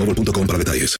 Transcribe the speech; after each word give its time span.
boostmobile.com 0.00 0.46
para 0.46 0.58
detalles. 0.58 0.96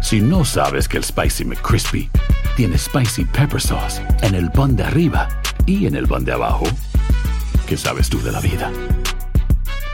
Si 0.00 0.20
no 0.20 0.44
sabes 0.44 0.88
que 0.88 0.96
el 0.96 1.04
Spicy 1.04 1.44
McCrispy 1.44 2.10
tiene 2.56 2.78
Spicy 2.78 3.24
Pepper 3.24 3.60
Sauce 3.60 4.02
en 4.22 4.34
el 4.34 4.50
pan 4.50 4.76
de 4.76 4.84
arriba 4.84 5.28
y 5.66 5.86
en 5.86 5.94
el 5.94 6.06
pan 6.06 6.24
de 6.24 6.32
abajo, 6.32 6.64
¿qué 7.66 7.76
sabes 7.76 8.08
tú 8.08 8.20
de 8.22 8.32
la 8.32 8.40
vida? 8.40 8.72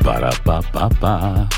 Para, 0.05 0.31
pa, 0.31 0.63
pa, 0.63 0.89
pa. 0.89 1.49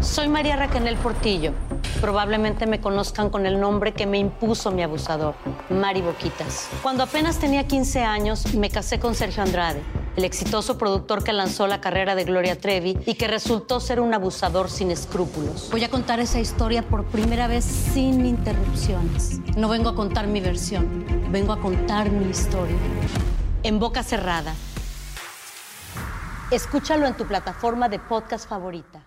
Soy 0.00 0.28
María 0.28 0.56
Raquel 0.56 0.96
Portillo. 0.96 1.52
Probablemente 2.00 2.66
me 2.66 2.80
conozcan 2.80 3.30
con 3.30 3.46
el 3.46 3.58
nombre 3.58 3.92
que 3.94 4.04
me 4.04 4.18
impuso 4.18 4.70
mi 4.70 4.82
abusador, 4.82 5.34
Mari 5.70 6.02
Boquitas. 6.02 6.68
Cuando 6.82 7.04
apenas 7.04 7.38
tenía 7.38 7.66
15 7.66 8.02
años, 8.02 8.54
me 8.54 8.68
casé 8.68 8.98
con 8.98 9.14
Sergio 9.14 9.42
Andrade, 9.42 9.80
el 10.16 10.24
exitoso 10.24 10.78
productor 10.78 11.24
que 11.24 11.32
lanzó 11.32 11.66
la 11.66 11.80
carrera 11.80 12.14
de 12.14 12.24
Gloria 12.24 12.58
Trevi 12.58 12.98
y 13.06 13.14
que 13.14 13.28
resultó 13.28 13.80
ser 13.80 14.00
un 14.00 14.14
abusador 14.14 14.70
sin 14.70 14.90
escrúpulos. 14.90 15.68
Voy 15.70 15.84
a 15.84 15.90
contar 15.90 16.20
esa 16.20 16.40
historia 16.40 16.82
por 16.82 17.04
primera 17.06 17.48
vez 17.48 17.64
sin 17.64 18.24
interrupciones. 18.26 19.40
No 19.56 19.68
vengo 19.68 19.88
a 19.88 19.94
contar 19.94 20.26
mi 20.26 20.40
versión, 20.40 21.04
vengo 21.30 21.52
a 21.52 21.60
contar 21.60 22.10
mi 22.10 22.30
historia. 22.30 22.76
En 23.62 23.78
boca 23.78 24.02
cerrada. 24.02 24.54
Escúchalo 26.50 27.06
en 27.06 27.16
tu 27.16 27.26
plataforma 27.26 27.88
de 27.88 27.98
podcast 27.98 28.48
favorita. 28.48 29.02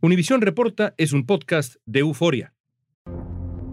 Univisión 0.00 0.40
Reporta 0.40 0.94
es 0.96 1.12
un 1.12 1.26
podcast 1.26 1.74
de 1.84 2.00
euforia. 2.00 2.54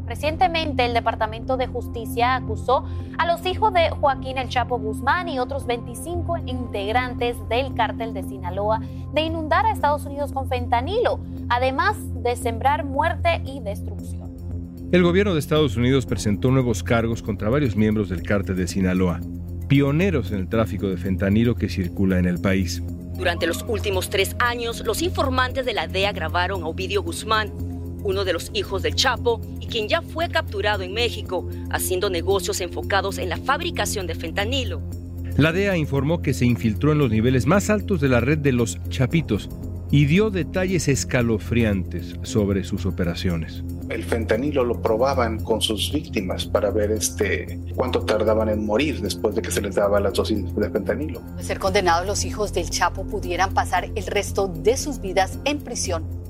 Recientemente, 0.07 0.85
el 0.85 0.93
Departamento 0.93 1.57
de 1.57 1.67
Justicia 1.67 2.35
acusó 2.35 2.85
a 3.17 3.25
los 3.25 3.45
hijos 3.45 3.73
de 3.73 3.89
Joaquín 3.89 4.37
El 4.37 4.49
Chapo 4.49 4.77
Guzmán 4.77 5.27
y 5.29 5.39
otros 5.39 5.65
25 5.65 6.37
integrantes 6.45 7.37
del 7.49 7.73
cártel 7.73 8.13
de 8.13 8.23
Sinaloa 8.23 8.81
de 9.13 9.21
inundar 9.21 9.65
a 9.65 9.71
Estados 9.71 10.05
Unidos 10.05 10.31
con 10.31 10.47
fentanilo, 10.47 11.19
además 11.49 11.97
de 12.21 12.35
sembrar 12.35 12.85
muerte 12.85 13.41
y 13.45 13.61
destrucción. 13.61 14.35
El 14.91 15.01
gobierno 15.01 15.33
de 15.33 15.39
Estados 15.39 15.75
Unidos 15.75 16.05
presentó 16.05 16.51
nuevos 16.51 16.83
cargos 16.83 17.23
contra 17.23 17.49
varios 17.49 17.75
miembros 17.75 18.09
del 18.09 18.21
cártel 18.21 18.55
de 18.55 18.67
Sinaloa, 18.67 19.19
pioneros 19.67 20.31
en 20.31 20.39
el 20.39 20.47
tráfico 20.47 20.87
de 20.87 20.97
fentanilo 20.97 21.55
que 21.55 21.67
circula 21.67 22.19
en 22.19 22.25
el 22.25 22.39
país. 22.39 22.83
Durante 23.17 23.47
los 23.47 23.65
últimos 23.67 24.09
tres 24.09 24.35
años, 24.39 24.85
los 24.85 25.01
informantes 25.01 25.65
de 25.65 25.73
la 25.73 25.87
DEA 25.87 26.11
grabaron 26.11 26.63
a 26.63 26.67
Ovidio 26.67 27.01
Guzmán, 27.01 27.51
uno 28.03 28.23
de 28.23 28.33
los 28.33 28.51
hijos 28.53 28.83
del 28.83 28.93
Chapo 28.93 29.41
y 29.65 29.67
quien 29.67 29.87
ya 29.87 30.01
fue 30.01 30.29
capturado 30.29 30.83
en 30.83 30.93
México, 30.93 31.47
haciendo 31.71 32.09
negocios 32.09 32.61
enfocados 32.61 33.17
en 33.17 33.29
la 33.29 33.37
fabricación 33.37 34.05
de 34.05 34.15
fentanilo. 34.15 34.81
La 35.37 35.51
DEA 35.51 35.75
informó 35.75 36.21
que 36.21 36.33
se 36.33 36.45
infiltró 36.45 36.91
en 36.91 36.99
los 36.99 37.09
niveles 37.11 37.45
más 37.45 37.69
altos 37.69 37.99
de 37.99 38.09
la 38.09 38.19
red 38.19 38.37
de 38.37 38.51
los 38.51 38.77
Chapitos 38.89 39.49
y 39.91 40.05
dio 40.05 40.29
detalles 40.29 40.87
escalofriantes 40.87 42.15
sobre 42.23 42.63
sus 42.63 42.85
operaciones. 42.85 43.63
El 43.89 44.03
fentanilo 44.03 44.63
lo 44.63 44.81
probaban 44.81 45.43
con 45.43 45.61
sus 45.61 45.91
víctimas 45.91 46.45
para 46.45 46.71
ver 46.71 46.91
este, 46.91 47.59
cuánto 47.75 48.01
tardaban 48.01 48.49
en 48.49 48.65
morir 48.65 49.01
después 49.01 49.35
de 49.35 49.41
que 49.41 49.51
se 49.51 49.61
les 49.61 49.75
daba 49.75 49.99
las 49.99 50.13
dosis 50.13 50.55
de 50.55 50.69
fentanilo. 50.69 51.21
De 51.37 51.43
ser 51.43 51.59
condenados, 51.59 52.07
los 52.07 52.25
hijos 52.25 52.53
del 52.53 52.69
Chapo 52.69 53.05
pudieran 53.05 53.53
pasar 53.53 53.89
el 53.95 54.05
resto 54.07 54.47
de 54.47 54.77
sus 54.77 55.01
vidas 55.01 55.39
en 55.45 55.59
prisión. 55.59 56.24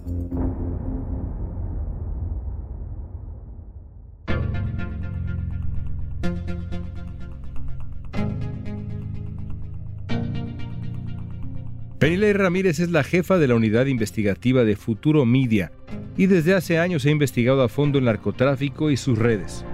Penilei 12.06 12.34
Ramírez 12.34 12.80
es 12.80 12.92
la 12.92 13.04
jefa 13.04 13.40
de 13.40 13.48
la 13.48 13.56
unidad 13.56 13.88
investigativa 13.88 14.64
de 14.64 14.76
Futuro 14.76 15.26
Media 15.26 15.72
y 16.16 16.28
desde 16.28 16.54
hace 16.54 16.78
años 16.78 17.04
ha 17.06 17.10
investigado 17.10 17.64
a 17.64 17.68
fondo 17.68 17.98
el 17.98 18.06
narcotráfico 18.06 18.92
y 18.92 18.96
sus 18.96 19.18
redes. 19.18 19.66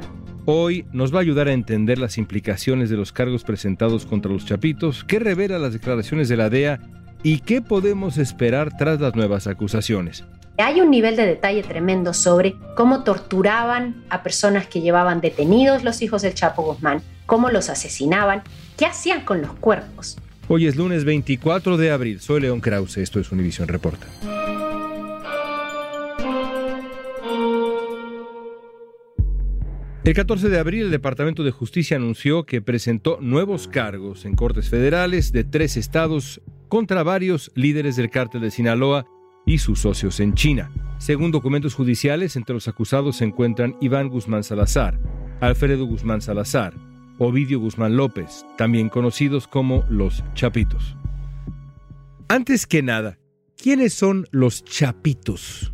Hoy 0.45 0.85
nos 0.93 1.13
va 1.13 1.17
a 1.17 1.23
ayudar 1.23 1.49
a 1.49 1.51
entender 1.51 1.97
las 1.97 2.17
implicaciones 2.17 2.89
de 2.89 2.95
los 2.95 3.11
cargos 3.11 3.43
presentados 3.43 4.05
contra 4.05 4.31
los 4.31 4.45
Chapitos, 4.45 5.03
qué 5.03 5.19
revela 5.19 5.59
las 5.59 5.73
declaraciones 5.73 6.29
de 6.29 6.37
la 6.37 6.49
DEA 6.49 6.79
y 7.21 7.39
qué 7.39 7.61
podemos 7.61 8.17
esperar 8.17 8.77
tras 8.77 9.01
las 9.01 9.13
nuevas 9.13 9.47
acusaciones. 9.47 10.23
Hay 10.57 10.79
un 10.79 10.89
nivel 10.89 11.17
de 11.17 11.25
detalle 11.25 11.63
tremendo 11.63 12.13
sobre 12.13 12.55
cómo 12.77 13.03
torturaban 13.03 14.05
a 14.09 14.23
personas 14.23 14.67
que 14.67 14.79
llevaban 14.79 15.19
detenidos 15.19 15.83
los 15.83 16.01
hijos 16.01 16.21
del 16.21 16.33
Chapo 16.33 16.63
Guzmán, 16.63 17.01
cómo 17.25 17.49
los 17.49 17.69
asesinaban, 17.69 18.41
qué 18.77 18.85
hacían 18.85 19.25
con 19.25 19.41
los 19.41 19.51
cuerpos. 19.55 20.15
Hoy 20.53 20.67
es 20.67 20.75
lunes 20.75 21.05
24 21.05 21.77
de 21.77 21.91
abril. 21.91 22.19
Soy 22.19 22.41
León 22.41 22.59
Krause. 22.59 22.97
Esto 22.97 23.21
es 23.21 23.31
Univision 23.31 23.69
Reporta. 23.69 24.05
El 30.03 30.13
14 30.13 30.49
de 30.49 30.59
abril, 30.59 30.83
el 30.83 30.91
Departamento 30.91 31.45
de 31.45 31.51
Justicia 31.51 31.95
anunció 31.95 32.43
que 32.43 32.61
presentó 32.61 33.17
nuevos 33.21 33.69
cargos 33.69 34.25
en 34.25 34.35
cortes 34.35 34.67
federales 34.67 35.31
de 35.31 35.45
tres 35.45 35.77
estados 35.77 36.41
contra 36.67 37.01
varios 37.03 37.53
líderes 37.55 37.95
del 37.95 38.09
cártel 38.09 38.41
de 38.41 38.51
Sinaloa 38.51 39.05
y 39.45 39.59
sus 39.59 39.79
socios 39.79 40.19
en 40.19 40.33
China. 40.33 40.69
Según 40.97 41.31
documentos 41.31 41.75
judiciales, 41.75 42.35
entre 42.35 42.55
los 42.55 42.67
acusados 42.67 43.15
se 43.15 43.23
encuentran 43.23 43.77
Iván 43.79 44.09
Guzmán 44.09 44.43
Salazar, 44.43 44.99
Alfredo 45.39 45.85
Guzmán 45.85 46.19
Salazar, 46.19 46.73
Ovidio 47.23 47.59
Guzmán 47.59 47.95
López, 47.97 48.47
también 48.57 48.89
conocidos 48.89 49.47
como 49.47 49.83
los 49.89 50.23
Chapitos. 50.33 50.97
Antes 52.27 52.65
que 52.65 52.81
nada, 52.81 53.19
¿quiénes 53.55 53.93
son 53.93 54.25
los 54.31 54.65
Chapitos? 54.65 55.71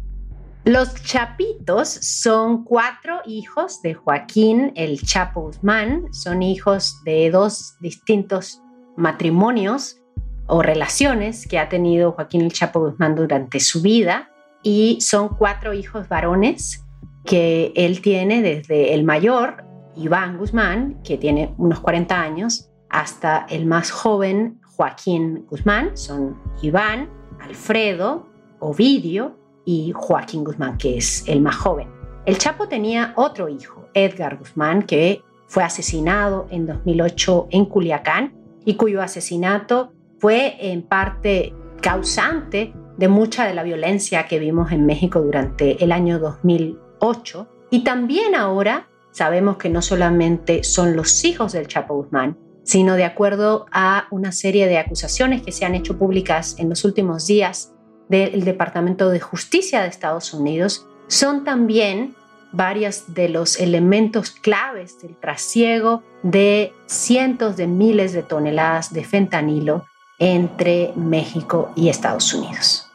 Los 0.66 1.02
Chapitos 1.06 1.88
son 1.88 2.66
cuatro 2.66 3.22
hijos 3.25 3.81
de 3.81 3.94
Joaquín 3.94 4.74
el 4.75 5.02
Chapo 5.02 5.44
Guzmán, 5.44 6.12
son 6.12 6.44
hijos 6.44 7.02
de 7.06 7.31
dos 7.31 7.78
distintos 7.79 8.62
matrimonios 8.97 10.02
o 10.47 10.62
relaciones 10.62 11.47
que 11.47 11.59
ha 11.59 11.69
tenido 11.69 12.12
Joaquín 12.12 12.41
el 12.41 12.52
Chapo 12.52 12.81
Guzmán 12.81 13.16
durante 13.16 13.61
su 13.61 13.82
vida 13.82 14.29
y 14.64 14.99
son 14.99 15.29
cuatro 15.29 15.73
hijos 15.73 16.09
varones 16.09 16.84
que 17.23 17.72
él 17.78 18.02
tiene 18.02 18.41
desde 18.41 18.94
el 18.94 19.05
mayor, 19.05 19.66
Iván 19.97 20.38
Guzmán, 20.38 21.02
que 21.03 21.17
tiene 21.17 21.53
unos 21.58 21.79
40 21.79 22.20
años, 22.20 22.70
hasta 22.90 23.46
el 23.49 23.66
más 23.66 23.91
joven, 23.91 24.59
Joaquín 24.76 25.46
Guzmán, 25.49 25.97
son 25.97 26.38
Iván, 26.61 27.09
Alfredo, 27.40 28.28
Ovidio 28.59 29.38
y 29.66 29.91
Joaquín 29.94 30.44
Guzmán, 30.44 30.78
que 30.78 30.97
es 30.97 31.28
el 31.28 31.41
más 31.41 31.55
joven. 31.55 31.90
El 32.26 32.38
Chapo 32.38 32.67
tenía 32.67 33.14
otro 33.16 33.49
hijo, 33.49 33.88
Edgar 33.94 34.38
Guzmán, 34.38 34.84
que 34.84 35.23
fue 35.47 35.64
asesinado 35.64 36.47
en 36.52 36.66
2008 36.67 37.47
en 37.52 37.66
Culiacán 37.66 38.34
y 38.66 38.76
cuyo 38.76 39.02
asesinato 39.02 39.94
fue 40.20 40.58
en 40.72 40.84
parte 40.84 41.53
causante 41.82 42.73
de 42.97 43.08
mucha 43.08 43.46
de 43.46 43.53
la 43.53 43.64
violencia 43.64 44.28
que 44.28 44.40
vimos 44.40 44.72
en 44.72 44.85
México 44.85 45.22
durante 45.22 45.84
el 45.84 45.91
año 45.91 46.20
2008. 46.20 47.47
Y 47.70 47.84
también 47.84 48.35
ahora 48.35 48.88
sabemos 49.12 49.58
que 49.58 49.70
no 49.70 49.82
solamente 49.82 50.64
son 50.64 50.96
los 50.96 51.24
hijos 51.24 51.54
del 51.54 51.68
Chapo 51.68 51.96
Guzmán, 51.96 52.38
sino 52.64 52.96
de 52.96 53.06
acuerdo 53.06 53.66
a 53.72 54.08
una 54.12 54.32
serie 54.32 54.68
de 54.68 54.78
acusaciones 54.78 55.42
que 55.42 55.52
se 55.52 55.66
han 55.66 55.76
hecho 55.76 55.98
públicas 55.98 56.56
en 56.59 56.70
los 56.70 56.84
últimos 56.84 57.26
días, 57.26 57.74
del 58.09 58.44
Departamento 58.44 59.09
de 59.09 59.20
Justicia 59.20 59.82
de 59.82 59.90
Estados 59.90 60.34
Unidos 60.34 60.88
son 61.08 61.44
también 61.44 62.16
varios 62.52 63.14
de 63.14 63.30
los 63.30 63.59
elementos 63.59 64.32
claves 64.32 65.00
del 65.02 65.16
trasiego 65.18 66.04
de 66.24 66.74
cientos 66.86 67.58
de 67.58 67.68
miles 67.68 68.14
de 68.14 68.24
toneladas 68.24 68.94
de 68.94 69.04
fentanilo 69.04 69.86
entre 70.20 70.94
México 70.96 71.72
y 71.76 71.90
Estados 71.90 72.34
Unidos. 72.34 72.86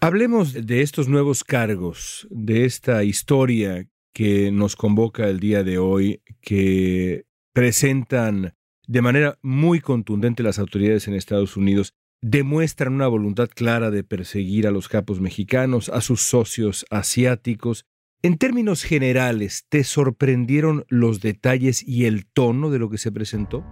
Hablemos 0.00 0.52
de 0.52 0.82
estos 0.82 1.08
nuevos 1.08 1.42
cargos, 1.42 2.26
de 2.30 2.66
esta 2.66 3.04
historia 3.04 3.86
que 4.14 4.50
nos 4.52 4.76
convoca 4.76 5.28
el 5.28 5.40
día 5.40 5.64
de 5.64 5.78
hoy, 5.78 6.22
que 6.40 7.26
presentan 7.52 8.54
de 8.86 9.02
manera 9.02 9.38
muy 9.42 9.80
contundente 9.80 10.42
las 10.42 10.58
autoridades 10.58 11.08
en 11.08 11.14
Estados 11.14 11.56
Unidos, 11.56 11.94
demuestran 12.22 12.94
una 12.94 13.08
voluntad 13.08 13.50
clara 13.54 13.90
de 13.90 14.04
perseguir 14.04 14.66
a 14.66 14.70
los 14.70 14.88
capos 14.88 15.20
mexicanos, 15.20 15.88
a 15.90 16.00
sus 16.00 16.22
socios 16.22 16.86
asiáticos. 16.90 17.84
En 18.22 18.38
términos 18.38 18.84
generales, 18.84 19.66
¿te 19.68 19.84
sorprendieron 19.84 20.86
los 20.88 21.20
detalles 21.20 21.86
y 21.86 22.06
el 22.06 22.24
tono 22.26 22.70
de 22.70 22.78
lo 22.78 22.88
que 22.88 22.98
se 22.98 23.12
presentó? 23.12 23.64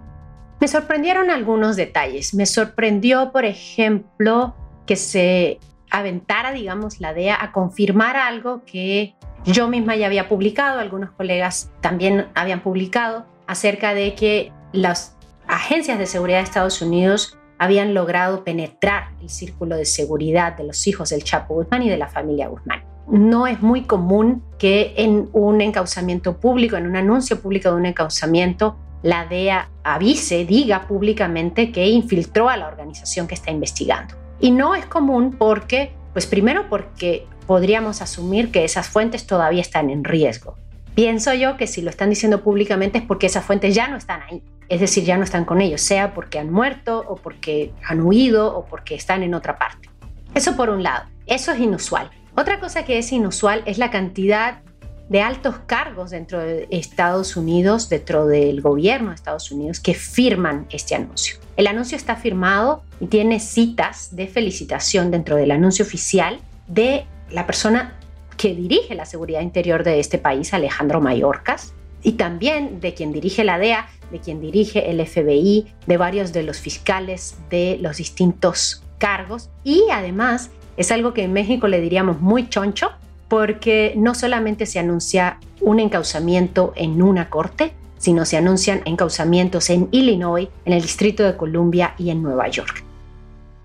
Me 0.61 0.67
sorprendieron 0.67 1.31
algunos 1.31 1.75
detalles. 1.75 2.33
Me 2.33 2.45
sorprendió, 2.45 3.31
por 3.31 3.45
ejemplo, 3.45 4.55
que 4.85 4.97
se 4.97 5.59
aventara, 5.93 6.51
digamos, 6.51 6.99
la 6.99 7.13
DEA 7.13 7.37
a 7.41 7.51
confirmar 7.53 8.17
algo 8.17 8.63
que 8.65 9.15
yo 9.45 9.67
misma 9.67 9.95
ya 9.95 10.07
había 10.07 10.27
publicado, 10.27 10.79
algunos 10.79 11.11
colegas 11.11 11.71
también 11.81 12.27
habían 12.33 12.61
publicado, 12.61 13.25
acerca 13.47 13.93
de 13.93 14.15
que 14.15 14.51
las 14.73 15.15
agencias 15.47 15.99
de 15.99 16.07
seguridad 16.07 16.39
de 16.39 16.45
Estados 16.45 16.81
Unidos 16.81 17.37
habían 17.59 17.93
logrado 17.93 18.43
penetrar 18.43 19.09
el 19.21 19.29
círculo 19.29 19.75
de 19.75 19.85
seguridad 19.85 20.57
de 20.57 20.63
los 20.63 20.87
hijos 20.87 21.09
del 21.09 21.23
Chapo 21.23 21.53
Guzmán 21.53 21.83
y 21.83 21.89
de 21.89 21.97
la 21.97 22.07
familia 22.07 22.47
Guzmán. 22.47 22.83
No 23.07 23.45
es 23.45 23.61
muy 23.61 23.83
común 23.83 24.43
que 24.57 24.93
en 24.97 25.29
un 25.33 25.61
encauzamiento 25.61 26.39
público, 26.39 26.75
en 26.75 26.87
un 26.87 26.95
anuncio 26.95 27.39
público 27.39 27.69
de 27.69 27.75
un 27.75 27.85
encauzamiento, 27.85 28.77
la 29.03 29.25
DEA 29.25 29.69
avise, 29.83 30.45
diga 30.45 30.87
públicamente 30.87 31.71
que 31.71 31.85
infiltró 31.87 32.49
a 32.49 32.57
la 32.57 32.67
organización 32.67 33.27
que 33.27 33.35
está 33.35 33.51
investigando. 33.51 34.22
Y 34.39 34.51
no 34.51 34.75
es 34.75 34.85
común 34.85 35.35
porque, 35.37 35.93
pues 36.13 36.25
primero 36.25 36.69
porque 36.69 37.27
podríamos 37.47 38.01
asumir 38.01 38.51
que 38.51 38.63
esas 38.63 38.87
fuentes 38.87 39.27
todavía 39.27 39.61
están 39.61 39.89
en 39.89 40.03
riesgo. 40.03 40.55
Pienso 40.95 41.33
yo 41.33 41.57
que 41.57 41.67
si 41.67 41.81
lo 41.81 41.89
están 41.89 42.09
diciendo 42.09 42.43
públicamente 42.43 42.99
es 42.99 43.03
porque 43.03 43.25
esas 43.25 43.43
fuentes 43.43 43.73
ya 43.73 43.87
no 43.87 43.97
están 43.97 44.21
ahí, 44.21 44.43
es 44.69 44.79
decir, 44.79 45.03
ya 45.03 45.17
no 45.17 45.23
están 45.23 45.43
con 45.43 45.59
ellos, 45.59 45.81
sea 45.81 46.13
porque 46.13 46.39
han 46.39 46.51
muerto 46.51 47.03
o 47.07 47.15
porque 47.15 47.73
han 47.87 48.01
huido 48.01 48.55
o 48.55 48.65
porque 48.65 48.95
están 48.95 49.23
en 49.23 49.33
otra 49.33 49.57
parte. 49.57 49.89
Eso 50.35 50.55
por 50.55 50.69
un 50.69 50.83
lado, 50.83 51.05
eso 51.25 51.51
es 51.51 51.59
inusual. 51.59 52.11
Otra 52.35 52.59
cosa 52.59 52.85
que 52.85 52.97
es 52.97 53.11
inusual 53.11 53.63
es 53.65 53.77
la 53.77 53.91
cantidad 53.91 54.61
de 55.09 55.21
altos 55.21 55.55
cargos 55.65 56.11
dentro 56.11 56.39
de 56.39 56.67
Estados 56.71 57.35
Unidos, 57.35 57.89
dentro 57.89 58.25
del 58.25 58.61
gobierno 58.61 59.09
de 59.09 59.15
Estados 59.15 59.51
Unidos, 59.51 59.79
que 59.79 59.93
firman 59.93 60.65
este 60.69 60.95
anuncio. 60.95 61.37
El 61.55 61.67
anuncio 61.67 61.95
está 61.97 62.15
firmado 62.15 62.83
y 62.99 63.07
tiene 63.07 63.39
citas 63.39 64.15
de 64.15 64.27
felicitación 64.27 65.11
dentro 65.11 65.35
del 65.35 65.51
anuncio 65.51 65.85
oficial 65.85 66.39
de 66.67 67.05
la 67.29 67.45
persona 67.45 67.99
que 68.37 68.55
dirige 68.55 68.95
la 68.95 69.05
seguridad 69.05 69.41
interior 69.41 69.83
de 69.83 69.99
este 69.99 70.17
país, 70.17 70.53
Alejandro 70.53 70.99
Mayorkas, 71.01 71.73
y 72.01 72.13
también 72.13 72.79
de 72.81 72.93
quien 72.93 73.13
dirige 73.13 73.43
la 73.43 73.57
DEA, 73.57 73.87
de 74.11 74.19
quien 74.19 74.41
dirige 74.41 74.89
el 74.89 75.05
FBI, 75.05 75.67
de 75.87 75.97
varios 75.97 76.33
de 76.33 76.43
los 76.43 76.59
fiscales 76.59 77.37
de 77.49 77.77
los 77.81 77.97
distintos 77.97 78.83
cargos. 78.97 79.49
Y 79.63 79.85
además 79.91 80.51
es 80.75 80.91
algo 80.91 81.13
que 81.13 81.23
en 81.23 81.33
México 81.33 81.67
le 81.67 81.79
diríamos 81.79 82.19
muy 82.19 82.49
choncho, 82.49 82.91
porque 83.33 83.95
no 83.97 84.13
solamente 84.13 84.67
se 84.67 84.77
anuncia 84.77 85.39
un 85.59 85.79
encauzamiento 85.79 86.71
en 86.75 87.01
una 87.01 87.31
corte, 87.31 87.73
sino 87.97 88.25
se 88.25 88.37
anuncian 88.37 88.81
encauzamientos 88.85 89.71
en 89.71 89.89
Illinois, 89.91 90.49
en 90.65 90.73
el 90.73 90.83
Distrito 90.83 91.23
de 91.23 91.35
Columbia 91.35 91.95
y 91.97 92.11
en 92.11 92.21
Nueva 92.21 92.47
York. 92.49 92.83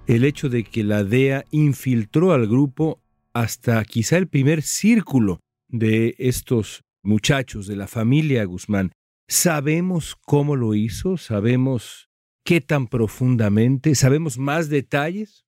El 0.07 0.25
hecho 0.25 0.49
de 0.49 0.65
que 0.65 0.85
la 0.85 1.05
DEA 1.05 1.45
infiltró 1.51 2.33
al 2.33 2.47
grupo 2.47 3.03
hasta 3.35 3.85
quizá 3.85 4.17
el 4.17 4.27
primer 4.27 4.63
círculo 4.63 5.41
de 5.69 6.15
estos 6.17 6.83
muchachos 7.03 7.67
de 7.67 7.77
la 7.77 7.89
familia 7.89 8.47
Guzmán. 8.47 8.93
¿Sabemos 9.29 10.17
cómo 10.25 10.57
lo 10.57 10.75
hizo? 10.75 11.19
¿Sabemos 11.19 12.09
qué 12.43 12.63
tan 12.63 12.87
profundamente? 12.87 13.95
¿Sabemos 13.95 14.39
más 14.39 14.71
detalles? 14.71 15.45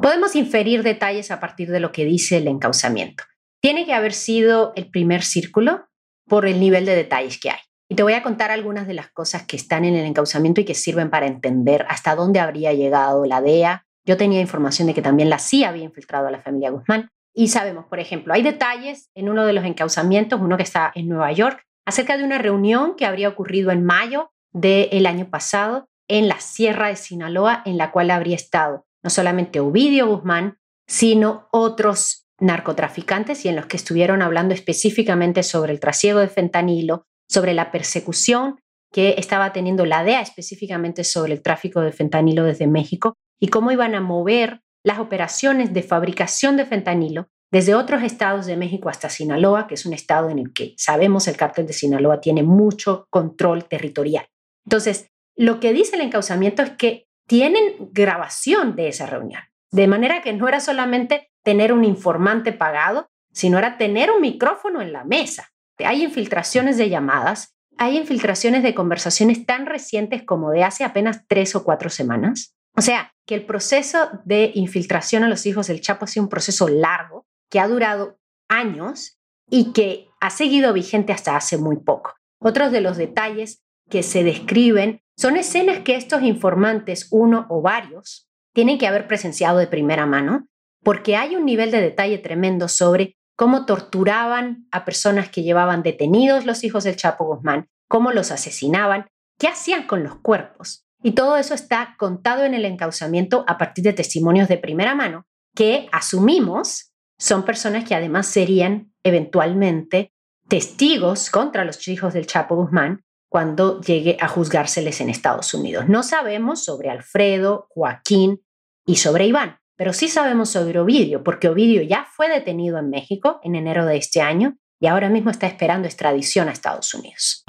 Podemos 0.00 0.34
inferir 0.34 0.82
detalles 0.82 1.30
a 1.30 1.40
partir 1.40 1.70
de 1.70 1.80
lo 1.80 1.92
que 1.92 2.06
dice 2.06 2.38
el 2.38 2.48
encauzamiento. 2.48 3.24
Tiene 3.60 3.84
que 3.84 3.92
haber 3.92 4.12
sido 4.12 4.72
el 4.76 4.90
primer 4.90 5.22
círculo 5.22 5.86
por 6.28 6.46
el 6.46 6.60
nivel 6.60 6.86
de 6.86 6.94
detalles 6.94 7.38
que 7.38 7.50
hay. 7.50 7.60
Y 7.88 7.96
te 7.96 8.02
voy 8.02 8.12
a 8.12 8.22
contar 8.22 8.50
algunas 8.50 8.86
de 8.86 8.94
las 8.94 9.10
cosas 9.10 9.44
que 9.46 9.56
están 9.56 9.84
en 9.84 9.94
el 9.94 10.06
encauzamiento 10.06 10.60
y 10.60 10.64
que 10.64 10.74
sirven 10.74 11.10
para 11.10 11.26
entender 11.26 11.84
hasta 11.88 12.14
dónde 12.14 12.38
habría 12.38 12.72
llegado 12.72 13.26
la 13.26 13.40
DEA. 13.40 13.84
Yo 14.04 14.16
tenía 14.16 14.40
información 14.40 14.86
de 14.86 14.94
que 14.94 15.02
también 15.02 15.28
la 15.28 15.38
CIA 15.38 15.70
había 15.70 15.84
infiltrado 15.84 16.28
a 16.28 16.30
la 16.30 16.40
familia 16.40 16.70
Guzmán. 16.70 17.10
Y 17.34 17.48
sabemos, 17.48 17.86
por 17.86 17.98
ejemplo, 17.98 18.32
hay 18.32 18.42
detalles 18.42 19.10
en 19.14 19.28
uno 19.28 19.44
de 19.44 19.52
los 19.52 19.64
encauzamientos, 19.64 20.40
uno 20.40 20.56
que 20.56 20.62
está 20.62 20.92
en 20.94 21.08
Nueva 21.08 21.32
York, 21.32 21.64
acerca 21.84 22.16
de 22.16 22.24
una 22.24 22.38
reunión 22.38 22.94
que 22.96 23.06
habría 23.06 23.28
ocurrido 23.28 23.70
en 23.72 23.84
mayo 23.84 24.30
del 24.52 25.06
año 25.06 25.28
pasado 25.28 25.88
en 26.08 26.28
la 26.28 26.40
Sierra 26.40 26.88
de 26.88 26.96
Sinaloa, 26.96 27.62
en 27.66 27.76
la 27.76 27.92
cual 27.92 28.10
habría 28.10 28.36
estado 28.36 28.86
no 29.02 29.10
solamente 29.10 29.60
Ovidio 29.60 30.06
Guzmán, 30.06 30.58
sino 30.86 31.48
otros 31.52 32.28
narcotraficantes 32.40 33.44
y 33.44 33.48
en 33.48 33.56
los 33.56 33.66
que 33.66 33.76
estuvieron 33.76 34.22
hablando 34.22 34.54
específicamente 34.54 35.42
sobre 35.42 35.72
el 35.72 35.80
trasiego 35.80 36.20
de 36.20 36.28
fentanilo, 36.28 37.06
sobre 37.28 37.54
la 37.54 37.70
persecución 37.70 38.58
que 38.92 39.14
estaba 39.18 39.52
teniendo 39.52 39.86
la 39.86 40.02
DEA 40.02 40.20
específicamente 40.20 41.04
sobre 41.04 41.32
el 41.32 41.42
tráfico 41.42 41.80
de 41.80 41.92
fentanilo 41.92 42.44
desde 42.44 42.66
México 42.66 43.14
y 43.38 43.48
cómo 43.48 43.70
iban 43.70 43.94
a 43.94 44.00
mover 44.00 44.60
las 44.84 44.98
operaciones 44.98 45.72
de 45.72 45.82
fabricación 45.82 46.56
de 46.56 46.66
fentanilo 46.66 47.28
desde 47.52 47.74
otros 47.74 48.02
estados 48.02 48.46
de 48.46 48.56
México 48.56 48.88
hasta 48.88 49.08
Sinaloa, 49.08 49.66
que 49.66 49.74
es 49.74 49.84
un 49.84 49.92
estado 49.92 50.30
en 50.30 50.38
el 50.38 50.52
que 50.52 50.74
sabemos 50.76 51.26
el 51.28 51.36
cártel 51.36 51.66
de 51.66 51.72
Sinaloa 51.72 52.20
tiene 52.20 52.42
mucho 52.42 53.06
control 53.10 53.64
territorial. 53.64 54.26
Entonces, 54.64 55.08
lo 55.36 55.58
que 55.58 55.72
dice 55.72 55.96
el 55.96 56.02
encauzamiento 56.02 56.62
es 56.62 56.70
que 56.70 57.06
tienen 57.26 57.90
grabación 57.92 58.76
de 58.76 58.88
esa 58.88 59.06
reunión, 59.06 59.42
de 59.72 59.86
manera 59.86 60.22
que 60.22 60.32
no 60.32 60.48
era 60.48 60.60
solamente 60.60 61.29
tener 61.42 61.72
un 61.72 61.84
informante 61.84 62.52
pagado, 62.52 63.08
sino 63.32 63.58
era 63.58 63.78
tener 63.78 64.10
un 64.10 64.20
micrófono 64.20 64.80
en 64.80 64.92
la 64.92 65.04
mesa 65.04 65.50
hay 65.84 66.04
infiltraciones 66.04 66.76
de 66.76 66.88
llamadas, 66.88 67.54
hay 67.76 67.96
infiltraciones 67.96 68.62
de 68.62 68.74
conversaciones 68.74 69.46
tan 69.46 69.66
recientes 69.66 70.22
como 70.22 70.50
de 70.50 70.64
hace 70.64 70.84
apenas 70.84 71.26
tres 71.26 71.54
o 71.54 71.64
cuatro 71.64 71.90
semanas. 71.90 72.54
O 72.76 72.82
sea, 72.82 73.12
que 73.26 73.34
el 73.34 73.46
proceso 73.46 74.10
de 74.24 74.52
infiltración 74.54 75.24
a 75.24 75.28
los 75.28 75.46
hijos 75.46 75.66
del 75.66 75.80
Chapo 75.80 76.04
ha 76.04 76.08
sido 76.08 76.24
un 76.24 76.28
proceso 76.28 76.68
largo, 76.68 77.26
que 77.50 77.60
ha 77.60 77.68
durado 77.68 78.18
años 78.48 79.18
y 79.48 79.72
que 79.72 80.08
ha 80.20 80.30
seguido 80.30 80.72
vigente 80.72 81.12
hasta 81.12 81.36
hace 81.36 81.56
muy 81.56 81.76
poco. 81.76 82.14
Otros 82.40 82.70
de 82.70 82.80
los 82.80 82.96
detalles 82.96 83.62
que 83.88 84.02
se 84.02 84.22
describen 84.22 85.02
son 85.16 85.36
escenas 85.36 85.80
que 85.80 85.96
estos 85.96 86.22
informantes, 86.22 87.08
uno 87.10 87.46
o 87.50 87.60
varios, 87.60 88.28
tienen 88.54 88.78
que 88.78 88.86
haber 88.86 89.06
presenciado 89.06 89.58
de 89.58 89.66
primera 89.66 90.06
mano, 90.06 90.48
porque 90.82 91.16
hay 91.16 91.36
un 91.36 91.44
nivel 91.44 91.70
de 91.70 91.80
detalle 91.80 92.18
tremendo 92.18 92.68
sobre 92.68 93.16
cómo 93.36 93.64
torturaban 93.66 94.66
a 94.70 94.84
personas 94.84 95.30
que 95.30 95.42
llevaban 95.42 95.82
detenidos 95.82 96.44
los 96.46 96.62
hijos 96.64 96.84
del 96.84 96.96
Chapo 96.96 97.24
Guzmán, 97.24 97.68
cómo 97.88 98.12
los 98.12 98.30
asesinaban, 98.30 99.06
qué 99.38 99.48
hacían 99.48 99.86
con 99.86 100.02
los 100.02 100.16
cuerpos. 100.16 100.84
Y 101.02 101.12
todo 101.12 101.36
eso 101.36 101.54
está 101.54 101.96
contado 101.98 102.44
en 102.44 102.54
el 102.54 102.64
encauzamiento 102.64 103.44
a 103.46 103.56
partir 103.56 103.84
de 103.84 103.94
testimonios 103.94 104.48
de 104.48 104.58
primera 104.58 104.94
mano, 104.94 105.26
que 105.54 105.88
asumimos 105.92 106.92
son 107.18 107.44
personas 107.44 107.84
que 107.84 107.94
además 107.94 108.26
serían 108.26 108.92
eventualmente 109.04 110.12
testigos 110.48 111.30
contra 111.30 111.64
los 111.64 111.86
hijos 111.86 112.12
del 112.12 112.26
Chapo 112.26 112.56
Guzmán 112.56 113.04
cuando 113.30 113.80
llegue 113.80 114.16
a 114.20 114.28
juzgárseles 114.28 115.00
en 115.00 115.08
Estados 115.08 115.54
Unidos. 115.54 115.88
No 115.88 116.02
sabemos 116.02 116.64
sobre 116.64 116.90
Alfredo, 116.90 117.68
Joaquín 117.70 118.42
y 118.84 118.96
sobre 118.96 119.26
Iván, 119.26 119.59
pero 119.80 119.94
sí 119.94 120.08
sabemos 120.08 120.50
sobre 120.50 120.78
Ovidio, 120.78 121.24
porque 121.24 121.48
Ovidio 121.48 121.80
ya 121.80 122.06
fue 122.14 122.28
detenido 122.28 122.78
en 122.78 122.90
México 122.90 123.40
en 123.42 123.54
enero 123.54 123.86
de 123.86 123.96
este 123.96 124.20
año 124.20 124.58
y 124.78 124.88
ahora 124.88 125.08
mismo 125.08 125.30
está 125.30 125.46
esperando 125.46 125.88
extradición 125.88 126.48
a 126.48 126.52
Estados 126.52 126.92
Unidos. 126.92 127.46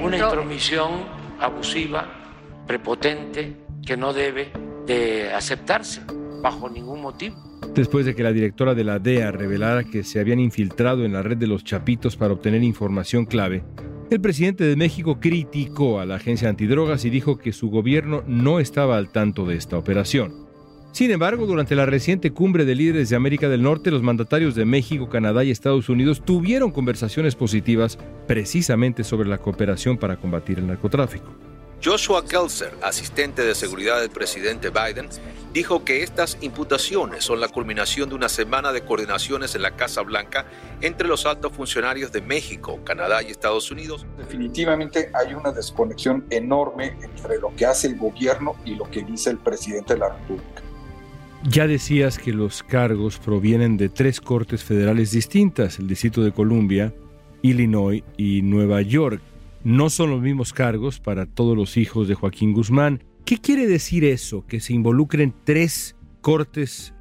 Una 0.00 0.16
intromisión 0.16 1.02
abusiva, 1.40 2.06
prepotente, 2.68 3.56
que 3.84 3.96
no 3.96 4.12
debe 4.12 4.52
de 4.86 5.32
aceptarse 5.32 6.02
bajo 6.40 6.70
ningún 6.70 7.02
motivo. 7.02 7.34
Después 7.74 8.06
de 8.06 8.14
que 8.14 8.22
la 8.22 8.30
directora 8.30 8.76
de 8.76 8.84
la 8.84 9.00
DEA 9.00 9.32
revelara 9.32 9.82
que 9.82 10.04
se 10.04 10.20
habían 10.20 10.38
infiltrado 10.38 11.04
en 11.04 11.12
la 11.12 11.22
red 11.22 11.38
de 11.38 11.48
los 11.48 11.64
Chapitos 11.64 12.16
para 12.16 12.34
obtener 12.34 12.62
información 12.62 13.24
clave, 13.24 13.64
el 14.12 14.20
presidente 14.20 14.62
de 14.62 14.76
México 14.76 15.18
criticó 15.18 15.98
a 15.98 16.06
la 16.06 16.14
agencia 16.14 16.48
antidrogas 16.48 17.04
y 17.04 17.10
dijo 17.10 17.36
que 17.36 17.52
su 17.52 17.68
gobierno 17.68 18.22
no 18.28 18.60
estaba 18.60 18.96
al 18.96 19.10
tanto 19.10 19.44
de 19.44 19.56
esta 19.56 19.76
operación. 19.76 20.43
Sin 20.94 21.10
embargo, 21.10 21.44
durante 21.46 21.74
la 21.74 21.86
reciente 21.86 22.30
cumbre 22.30 22.64
de 22.64 22.76
líderes 22.76 23.08
de 23.08 23.16
América 23.16 23.48
del 23.48 23.62
Norte, 23.62 23.90
los 23.90 24.04
mandatarios 24.04 24.54
de 24.54 24.64
México, 24.64 25.08
Canadá 25.08 25.42
y 25.42 25.50
Estados 25.50 25.88
Unidos 25.88 26.22
tuvieron 26.24 26.70
conversaciones 26.70 27.34
positivas 27.34 27.98
precisamente 28.28 29.02
sobre 29.02 29.28
la 29.28 29.38
cooperación 29.38 29.98
para 29.98 30.16
combatir 30.16 30.60
el 30.60 30.68
narcotráfico. 30.68 31.34
Joshua 31.84 32.24
Kelser, 32.24 32.72
asistente 32.80 33.42
de 33.42 33.56
seguridad 33.56 34.00
del 34.00 34.10
presidente 34.10 34.70
Biden, 34.70 35.08
dijo 35.52 35.84
que 35.84 36.04
estas 36.04 36.38
imputaciones 36.42 37.24
son 37.24 37.40
la 37.40 37.48
culminación 37.48 38.08
de 38.08 38.14
una 38.14 38.28
semana 38.28 38.70
de 38.70 38.84
coordinaciones 38.84 39.56
en 39.56 39.62
la 39.62 39.74
Casa 39.74 40.02
Blanca 40.02 40.46
entre 40.80 41.08
los 41.08 41.26
altos 41.26 41.54
funcionarios 41.54 42.12
de 42.12 42.20
México, 42.20 42.78
Canadá 42.84 43.20
y 43.20 43.32
Estados 43.32 43.68
Unidos. 43.72 44.06
Definitivamente 44.16 45.10
hay 45.12 45.34
una 45.34 45.50
desconexión 45.50 46.24
enorme 46.30 46.96
entre 47.02 47.40
lo 47.40 47.52
que 47.56 47.66
hace 47.66 47.88
el 47.88 47.96
gobierno 47.96 48.54
y 48.64 48.76
lo 48.76 48.88
que 48.88 49.02
dice 49.02 49.30
el 49.30 49.38
presidente 49.38 49.94
de 49.94 49.98
la 49.98 50.10
República. 50.10 50.62
Ya 51.46 51.66
decías 51.66 52.18
que 52.18 52.32
los 52.32 52.62
cargos 52.62 53.18
provienen 53.18 53.76
de 53.76 53.90
tres 53.90 54.20
cortes 54.20 54.64
federales 54.64 55.10
distintas, 55.10 55.78
el 55.78 55.86
Distrito 55.86 56.22
de 56.24 56.32
Columbia, 56.32 56.94
Illinois 57.42 58.02
y 58.16 58.40
Nueva 58.40 58.80
York 58.80 59.20
no 59.62 59.90
son 59.90 60.10
los 60.10 60.22
mismos 60.22 60.54
cargos 60.54 61.00
para 61.00 61.26
todos 61.26 61.54
los 61.54 61.76
hijos 61.76 62.08
de 62.08 62.14
Joaquín 62.14 62.54
Guzmán. 62.54 63.04
¿Qué 63.26 63.38
quiere 63.38 63.66
decir 63.66 64.04
eso? 64.04 64.46
Que 64.46 64.60
se 64.60 64.72
involucren 64.72 65.34
tres 65.44 65.96
cortes 66.22 66.94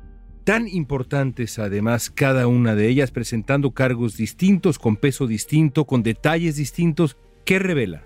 tan 0.44 0.68
importantes, 0.68 1.58
además, 1.58 2.10
cada 2.10 2.48
una 2.48 2.76
de 2.76 2.90
ellas 2.90 3.12
presentando 3.12 3.72
cargos 3.72 4.18
distintos, 4.18 4.78
con 4.78 4.98
peso 4.98 5.26
distinto, 5.26 5.86
con 5.86 6.04
detalles 6.04 6.58
distintos. 6.58 7.16
¿Qué 7.46 7.60
revela? 7.60 8.04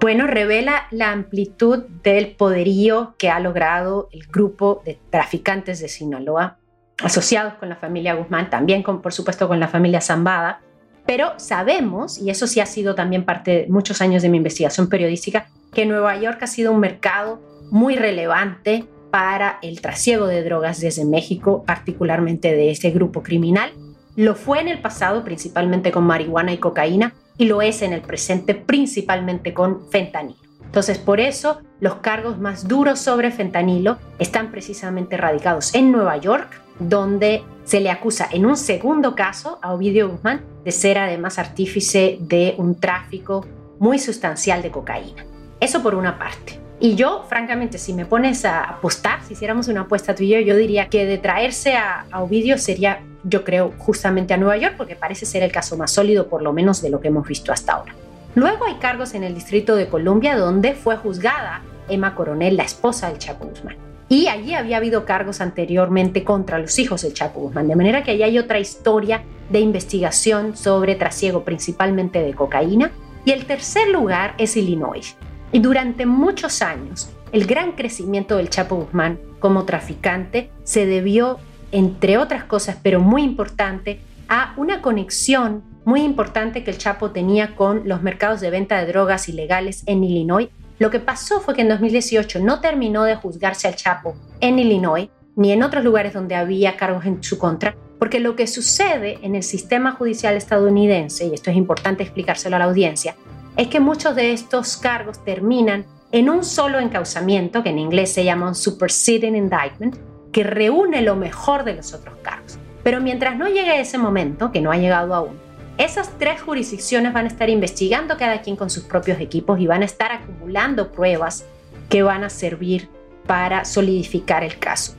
Bueno, 0.00 0.28
revela 0.28 0.86
la 0.92 1.10
amplitud 1.10 1.82
del 2.04 2.36
poderío 2.36 3.16
que 3.18 3.30
ha 3.30 3.40
logrado 3.40 4.08
el 4.12 4.26
grupo 4.28 4.80
de 4.84 4.96
traficantes 5.10 5.80
de 5.80 5.88
Sinaloa, 5.88 6.58
asociados 7.02 7.54
con 7.54 7.68
la 7.68 7.74
familia 7.74 8.14
Guzmán, 8.14 8.48
también 8.48 8.84
por 8.84 9.12
supuesto 9.12 9.48
con 9.48 9.58
la 9.58 9.66
familia 9.66 10.00
Zambada, 10.00 10.60
pero 11.04 11.32
sabemos, 11.38 12.18
y 12.18 12.30
eso 12.30 12.46
sí 12.46 12.60
ha 12.60 12.66
sido 12.66 12.94
también 12.94 13.24
parte 13.24 13.50
de 13.50 13.66
muchos 13.68 14.00
años 14.00 14.22
de 14.22 14.28
mi 14.28 14.36
investigación 14.36 14.88
periodística, 14.88 15.48
que 15.72 15.84
Nueva 15.84 16.16
York 16.16 16.38
ha 16.42 16.46
sido 16.46 16.70
un 16.70 16.78
mercado 16.78 17.40
muy 17.72 17.96
relevante 17.96 18.84
para 19.10 19.58
el 19.62 19.80
trasiego 19.80 20.28
de 20.28 20.44
drogas 20.44 20.80
desde 20.80 21.04
México, 21.04 21.64
particularmente 21.66 22.54
de 22.54 22.70
ese 22.70 22.90
grupo 22.90 23.24
criminal. 23.24 23.72
Lo 24.14 24.36
fue 24.36 24.60
en 24.60 24.68
el 24.68 24.80
pasado 24.80 25.24
principalmente 25.24 25.90
con 25.90 26.04
marihuana 26.04 26.52
y 26.52 26.58
cocaína 26.58 27.14
y 27.38 27.46
lo 27.46 27.62
es 27.62 27.82
en 27.82 27.92
el 27.92 28.02
presente 28.02 28.54
principalmente 28.54 29.54
con 29.54 29.88
fentanilo. 29.90 30.38
Entonces, 30.64 30.98
por 30.98 31.18
eso 31.18 31.62
los 31.80 31.96
cargos 31.96 32.38
más 32.38 32.68
duros 32.68 32.98
sobre 32.98 33.30
fentanilo 33.30 33.96
están 34.18 34.50
precisamente 34.50 35.16
radicados 35.16 35.74
en 35.74 35.90
Nueva 35.90 36.18
York, 36.18 36.60
donde 36.78 37.42
se 37.64 37.80
le 37.80 37.90
acusa 37.90 38.28
en 38.30 38.44
un 38.44 38.56
segundo 38.56 39.14
caso 39.14 39.58
a 39.62 39.72
Ovidio 39.72 40.10
Guzmán 40.10 40.42
de 40.64 40.72
ser 40.72 40.98
además 40.98 41.38
artífice 41.38 42.18
de 42.20 42.54
un 42.58 42.74
tráfico 42.74 43.46
muy 43.78 43.98
sustancial 43.98 44.60
de 44.60 44.70
cocaína. 44.70 45.24
Eso 45.60 45.82
por 45.82 45.94
una 45.94 46.18
parte. 46.18 46.60
Y 46.80 46.94
yo, 46.94 47.24
francamente, 47.28 47.78
si 47.78 47.92
me 47.92 48.06
pones 48.06 48.44
a 48.44 48.62
apostar, 48.62 49.24
si 49.24 49.32
hiciéramos 49.32 49.66
una 49.68 49.82
apuesta 49.82 50.14
tú 50.14 50.22
y 50.22 50.28
yo, 50.28 50.38
yo 50.40 50.56
diría 50.56 50.88
que 50.88 51.06
de 51.06 51.18
traerse 51.18 51.74
a, 51.74 52.06
a, 52.10 52.22
Ovidio 52.22 52.56
sería, 52.56 53.00
yo 53.28 53.44
creo, 53.44 53.72
justamente 53.78 54.34
a 54.34 54.36
Nueva 54.36 54.56
York, 54.56 54.74
porque 54.76 54.96
parece 54.96 55.26
ser 55.26 55.42
el 55.42 55.52
caso 55.52 55.76
más 55.76 55.92
sólido, 55.92 56.28
por 56.28 56.42
lo 56.42 56.52
menos 56.52 56.82
de 56.82 56.90
lo 56.90 57.00
que 57.00 57.08
hemos 57.08 57.26
visto 57.26 57.52
hasta 57.52 57.74
ahora. 57.74 57.94
Luego 58.34 58.64
hay 58.66 58.74
cargos 58.74 59.14
en 59.14 59.24
el 59.24 59.34
Distrito 59.34 59.76
de 59.76 59.88
Columbia, 59.88 60.36
donde 60.36 60.74
fue 60.74 60.96
juzgada 60.96 61.62
Emma 61.88 62.14
Coronel, 62.14 62.56
la 62.56 62.64
esposa 62.64 63.08
del 63.08 63.18
Chapo 63.18 63.46
Guzmán. 63.46 63.76
Y 64.08 64.28
allí 64.28 64.54
había 64.54 64.78
habido 64.78 65.04
cargos 65.04 65.40
anteriormente 65.40 66.24
contra 66.24 66.58
los 66.58 66.78
hijos 66.78 67.02
del 67.02 67.12
Chapo 67.12 67.40
Guzmán, 67.40 67.68
de 67.68 67.76
manera 67.76 68.02
que 68.02 68.12
allí 68.12 68.22
hay 68.22 68.38
otra 68.38 68.58
historia 68.58 69.22
de 69.50 69.60
investigación 69.60 70.56
sobre 70.56 70.94
trasiego 70.94 71.44
principalmente 71.44 72.22
de 72.22 72.34
cocaína. 72.34 72.90
Y 73.24 73.32
el 73.32 73.44
tercer 73.44 73.88
lugar 73.88 74.34
es 74.38 74.56
Illinois. 74.56 75.16
Y 75.52 75.58
durante 75.58 76.06
muchos 76.06 76.62
años, 76.62 77.10
el 77.32 77.46
gran 77.46 77.72
crecimiento 77.72 78.36
del 78.36 78.48
Chapo 78.48 78.76
Guzmán 78.76 79.18
como 79.40 79.64
traficante 79.64 80.50
se 80.64 80.86
debió, 80.86 81.38
entre 81.72 82.18
otras 82.18 82.44
cosas, 82.44 82.78
pero 82.82 83.00
muy 83.00 83.22
importante, 83.22 84.00
a 84.28 84.54
una 84.56 84.82
conexión 84.82 85.62
muy 85.84 86.02
importante 86.02 86.64
que 86.64 86.70
el 86.70 86.78
Chapo 86.78 87.10
tenía 87.12 87.56
con 87.56 87.88
los 87.88 88.02
mercados 88.02 88.40
de 88.40 88.50
venta 88.50 88.78
de 88.78 88.86
drogas 88.86 89.28
ilegales 89.28 89.82
en 89.86 90.04
Illinois. 90.04 90.48
Lo 90.78 90.90
que 90.90 91.00
pasó 91.00 91.40
fue 91.40 91.54
que 91.54 91.62
en 91.62 91.68
2018 91.68 92.40
no 92.40 92.60
terminó 92.60 93.04
de 93.04 93.16
juzgarse 93.16 93.68
al 93.68 93.76
Chapo 93.76 94.14
en 94.40 94.58
Illinois 94.58 95.08
ni 95.34 95.52
en 95.52 95.62
otros 95.62 95.84
lugares 95.84 96.12
donde 96.12 96.34
había 96.34 96.76
cargos 96.76 97.06
en 97.06 97.22
su 97.22 97.38
contra, 97.38 97.76
porque 97.98 98.18
lo 98.18 98.34
que 98.34 98.48
sucede 98.48 99.18
en 99.22 99.36
el 99.36 99.44
sistema 99.44 99.92
judicial 99.92 100.36
estadounidense, 100.36 101.26
y 101.26 101.34
esto 101.34 101.50
es 101.50 101.56
importante 101.56 102.02
explicárselo 102.02 102.56
a 102.56 102.58
la 102.58 102.64
audiencia, 102.64 103.14
es 103.56 103.68
que 103.68 103.78
muchos 103.78 104.16
de 104.16 104.32
estos 104.32 104.76
cargos 104.76 105.24
terminan 105.24 105.86
en 106.10 106.28
un 106.28 106.42
solo 106.42 106.80
encausamiento, 106.80 107.62
que 107.62 107.70
en 107.70 107.78
inglés 107.78 108.12
se 108.12 108.24
llama 108.24 108.48
un 108.48 108.54
superseding 108.56 109.36
indictment, 109.36 109.96
que 110.32 110.44
reúne 110.44 111.02
lo 111.02 111.16
mejor 111.16 111.64
de 111.64 111.74
los 111.74 111.94
otros 111.94 112.16
cargos. 112.22 112.58
Pero 112.82 113.00
mientras 113.00 113.36
no 113.36 113.46
llegue 113.48 113.80
ese 113.80 113.98
momento, 113.98 114.52
que 114.52 114.60
no 114.60 114.70
ha 114.70 114.76
llegado 114.76 115.14
aún, 115.14 115.38
esas 115.78 116.10
tres 116.18 116.42
jurisdicciones 116.42 117.12
van 117.12 117.26
a 117.26 117.28
estar 117.28 117.48
investigando 117.48 118.16
cada 118.16 118.42
quien 118.42 118.56
con 118.56 118.68
sus 118.68 118.84
propios 118.84 119.20
equipos 119.20 119.60
y 119.60 119.66
van 119.66 119.82
a 119.82 119.84
estar 119.84 120.10
acumulando 120.10 120.90
pruebas 120.90 121.44
que 121.88 122.02
van 122.02 122.24
a 122.24 122.30
servir 122.30 122.88
para 123.26 123.64
solidificar 123.64 124.42
el 124.42 124.58
caso. 124.58 124.94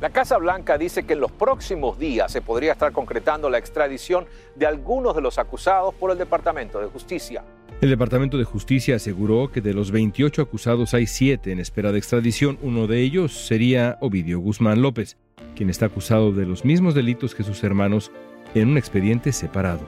La 0.00 0.10
Casa 0.10 0.36
Blanca 0.36 0.78
dice 0.78 1.04
que 1.04 1.14
en 1.14 1.20
los 1.20 1.32
próximos 1.32 1.98
días 1.98 2.30
se 2.30 2.40
podría 2.40 2.72
estar 2.72 2.92
concretando 2.92 3.50
la 3.50 3.58
extradición 3.58 4.26
de 4.54 4.66
algunos 4.66 5.14
de 5.16 5.22
los 5.22 5.38
acusados 5.38 5.94
por 5.94 6.12
el 6.12 6.18
Departamento 6.18 6.78
de 6.78 6.86
Justicia. 6.86 7.42
El 7.80 7.90
Departamento 7.90 8.38
de 8.38 8.44
Justicia 8.44 8.96
aseguró 8.96 9.52
que 9.52 9.60
de 9.60 9.72
los 9.72 9.92
28 9.92 10.42
acusados 10.42 10.94
hay 10.94 11.06
7 11.06 11.52
en 11.52 11.60
espera 11.60 11.92
de 11.92 11.98
extradición. 11.98 12.58
Uno 12.60 12.88
de 12.88 13.00
ellos 13.02 13.46
sería 13.46 13.98
Ovidio 14.00 14.40
Guzmán 14.40 14.82
López, 14.82 15.16
quien 15.54 15.70
está 15.70 15.86
acusado 15.86 16.32
de 16.32 16.44
los 16.44 16.64
mismos 16.64 16.96
delitos 16.96 17.36
que 17.36 17.44
sus 17.44 17.62
hermanos 17.62 18.10
en 18.56 18.70
un 18.70 18.78
expediente 18.78 19.30
separado. 19.30 19.86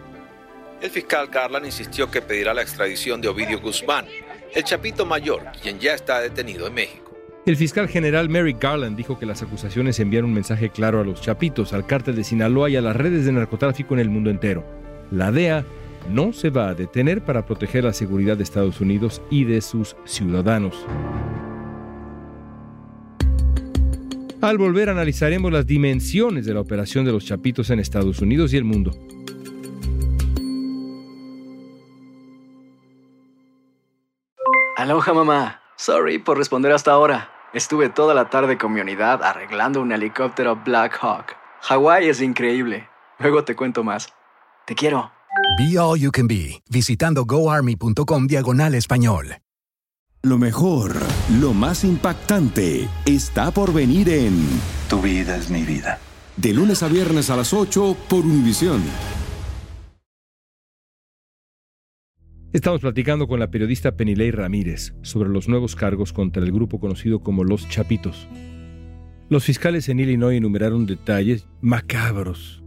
El 0.81 0.91
fiscal 0.91 1.27
Garland 1.27 1.67
insistió 1.67 2.09
que 2.09 2.23
pedirá 2.23 2.55
la 2.55 2.63
extradición 2.63 3.21
de 3.21 3.27
Ovidio 3.27 3.61
Guzmán, 3.61 4.07
el 4.55 4.63
chapito 4.63 5.05
mayor, 5.05 5.43
quien 5.61 5.81
ya 5.81 5.95
está 5.95 6.21
detenido 6.21 6.69
en 6.69 6.75
México. 6.75 7.17
El 7.45 7.57
fiscal 7.57 7.89
general 7.89 8.29
Merrick 8.29 8.63
Garland 8.63 8.97
dijo 8.97 9.19
que 9.19 9.27
las 9.27 9.43
acusaciones 9.43 9.99
envían 9.99 10.27
un 10.27 10.33
mensaje 10.33 10.71
claro 10.71 11.01
a 11.01 11.05
los 11.05 11.21
chapitos, 11.21 11.73
al 11.73 11.87
cártel 11.87 12.15
de 12.15 12.23
Sinaloa 12.23 12.71
y 12.71 12.77
a 12.77 12.83
las 12.83 12.95
redes 12.95 13.25
de 13.25 13.33
narcotráfico 13.33 13.95
en 13.95 14.01
el 14.01 14.11
mundo 14.11 14.31
entero. 14.31 14.65
La 15.11 15.33
DEA 15.33 15.65
no 16.09 16.33
se 16.33 16.51
va 16.51 16.69
a 16.69 16.75
detener 16.75 17.25
para 17.25 17.45
proteger 17.45 17.85
la 17.85 17.93
seguridad 17.93 18.37
de 18.37 18.43
Estados 18.43 18.81
Unidos 18.81 19.23
y 19.31 19.45
de 19.45 19.61
sus 19.61 19.97
ciudadanos. 20.05 20.87
Al 24.41 24.57
volver 24.57 24.89
analizaremos 24.89 25.53
las 25.53 25.67
dimensiones 25.67 26.47
de 26.47 26.55
la 26.55 26.61
operación 26.61 27.05
de 27.05 27.13
los 27.13 27.27
chapitos 27.27 27.69
en 27.69 27.79
Estados 27.79 28.21
Unidos 28.21 28.55
y 28.55 28.57
el 28.57 28.65
mundo. 28.65 28.93
Aloha 34.77 35.13
mamá. 35.13 35.61
Sorry 35.77 36.19
por 36.19 36.39
responder 36.39 36.73
hasta 36.73 36.93
ahora. 36.93 37.31
Estuve 37.53 37.91
toda 37.91 38.15
la 38.15 38.31
tarde 38.31 38.57
con 38.57 38.73
mi 38.73 38.81
unidad 38.81 39.23
arreglando 39.23 39.83
un 39.83 39.93
helicóptero 39.93 40.57
Black 40.57 40.97
Hawk. 41.03 41.37
Hawái 41.61 42.09
es 42.09 42.23
increíble. 42.23 42.89
Luego 43.19 43.45
te 43.45 43.55
cuento 43.55 43.85
más. 43.85 44.09
Te 44.65 44.75
quiero. 44.75 45.13
Be 45.59 45.79
All 45.79 45.99
You 45.99 46.11
Can 46.11 46.27
Be, 46.27 46.63
visitando 46.71 47.25
goarmy.com 47.25 48.27
diagonal 48.27 48.75
español. 48.75 49.37
Lo 50.23 50.37
mejor, 50.37 50.97
lo 51.41 51.55
más 51.55 51.83
impactante, 51.83 52.89
está 53.07 53.51
por 53.53 53.73
venir 53.73 54.11
en 54.11 54.35
Tu 54.91 55.01
vida 55.01 55.37
es 55.37 55.49
mi 55.49 55.63
vida. 55.63 55.99
De 56.37 56.53
lunes 56.53 56.83
a 56.83 56.89
viernes 56.89 57.31
a 57.31 57.37
las 57.37 57.55
8 57.55 57.97
por 58.07 58.27
Univisión. 58.27 58.83
Estamos 62.53 62.81
platicando 62.81 63.29
con 63.29 63.39
la 63.39 63.51
periodista 63.51 63.97
Penilei 63.97 64.31
Ramírez 64.33 64.93
sobre 65.03 65.29
los 65.29 65.49
nuevos 65.49 65.77
cargos 65.77 66.13
contra 66.13 66.43
el 66.43 66.51
grupo 66.51 66.81
conocido 66.81 67.21
como 67.21 67.45
Los 67.45 67.69
Chapitos. 67.69 68.29
Los 69.29 69.45
fiscales 69.45 69.89
en 69.89 70.01
Illinois 70.01 70.37
enumeraron 70.37 70.85
detalles 70.85 71.47
macabros, 71.61 72.63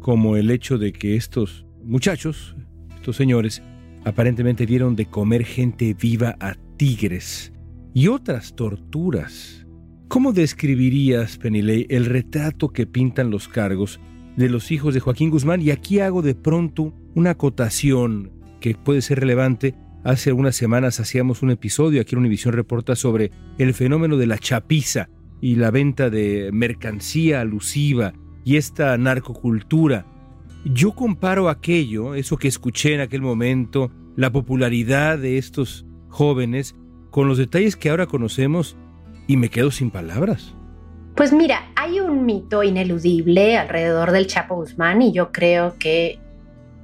como 0.00 0.36
el 0.36 0.50
hecho 0.50 0.76
de 0.76 0.92
que 0.92 1.14
estos 1.14 1.67
muchachos, 1.84 2.56
estos 2.94 3.16
señores, 3.16 3.62
aparentemente 4.04 4.66
dieron 4.66 4.96
de 4.96 5.06
comer 5.06 5.44
gente 5.44 5.94
viva 5.94 6.36
a 6.40 6.54
tigres 6.76 7.52
y 7.94 8.08
otras 8.08 8.54
torturas. 8.54 9.66
¿Cómo 10.08 10.32
describirías, 10.32 11.36
Penilei, 11.38 11.86
el 11.90 12.06
retrato 12.06 12.68
que 12.68 12.86
pintan 12.86 13.30
los 13.30 13.48
cargos 13.48 14.00
de 14.36 14.48
los 14.48 14.70
hijos 14.70 14.94
de 14.94 15.00
Joaquín 15.00 15.30
Guzmán? 15.30 15.60
Y 15.60 15.70
aquí 15.70 16.00
hago 16.00 16.22
de 16.22 16.34
pronto 16.34 16.94
una 17.14 17.30
acotación 17.30 18.32
que 18.60 18.74
puede 18.74 19.02
ser 19.02 19.20
relevante. 19.20 19.74
Hace 20.04 20.30
algunas 20.30 20.56
semanas 20.56 21.00
hacíamos 21.00 21.42
un 21.42 21.50
episodio 21.50 22.00
aquí 22.00 22.14
en 22.14 22.20
Univisión 22.20 22.54
Reporta 22.54 22.96
sobre 22.96 23.30
el 23.58 23.74
fenómeno 23.74 24.16
de 24.16 24.26
la 24.26 24.38
chapiza, 24.38 25.08
y 25.40 25.56
la 25.56 25.70
venta 25.70 26.10
de 26.10 26.50
mercancía 26.52 27.40
alusiva 27.40 28.12
y 28.44 28.56
esta 28.56 28.96
narcocultura, 28.98 30.06
yo 30.64 30.92
comparo 30.92 31.48
aquello, 31.48 32.14
eso 32.14 32.36
que 32.36 32.48
escuché 32.48 32.94
en 32.94 33.00
aquel 33.00 33.22
momento, 33.22 33.90
la 34.16 34.30
popularidad 34.30 35.18
de 35.18 35.38
estos 35.38 35.86
jóvenes, 36.08 36.74
con 37.10 37.28
los 37.28 37.38
detalles 37.38 37.76
que 37.76 37.90
ahora 37.90 38.06
conocemos 38.06 38.76
y 39.26 39.36
me 39.36 39.48
quedo 39.48 39.70
sin 39.70 39.90
palabras. 39.90 40.54
Pues 41.14 41.32
mira, 41.32 41.70
hay 41.74 42.00
un 42.00 42.26
mito 42.26 42.62
ineludible 42.62 43.58
alrededor 43.58 44.12
del 44.12 44.26
Chapo 44.26 44.56
Guzmán 44.56 45.02
y 45.02 45.12
yo 45.12 45.32
creo 45.32 45.76
que 45.78 46.20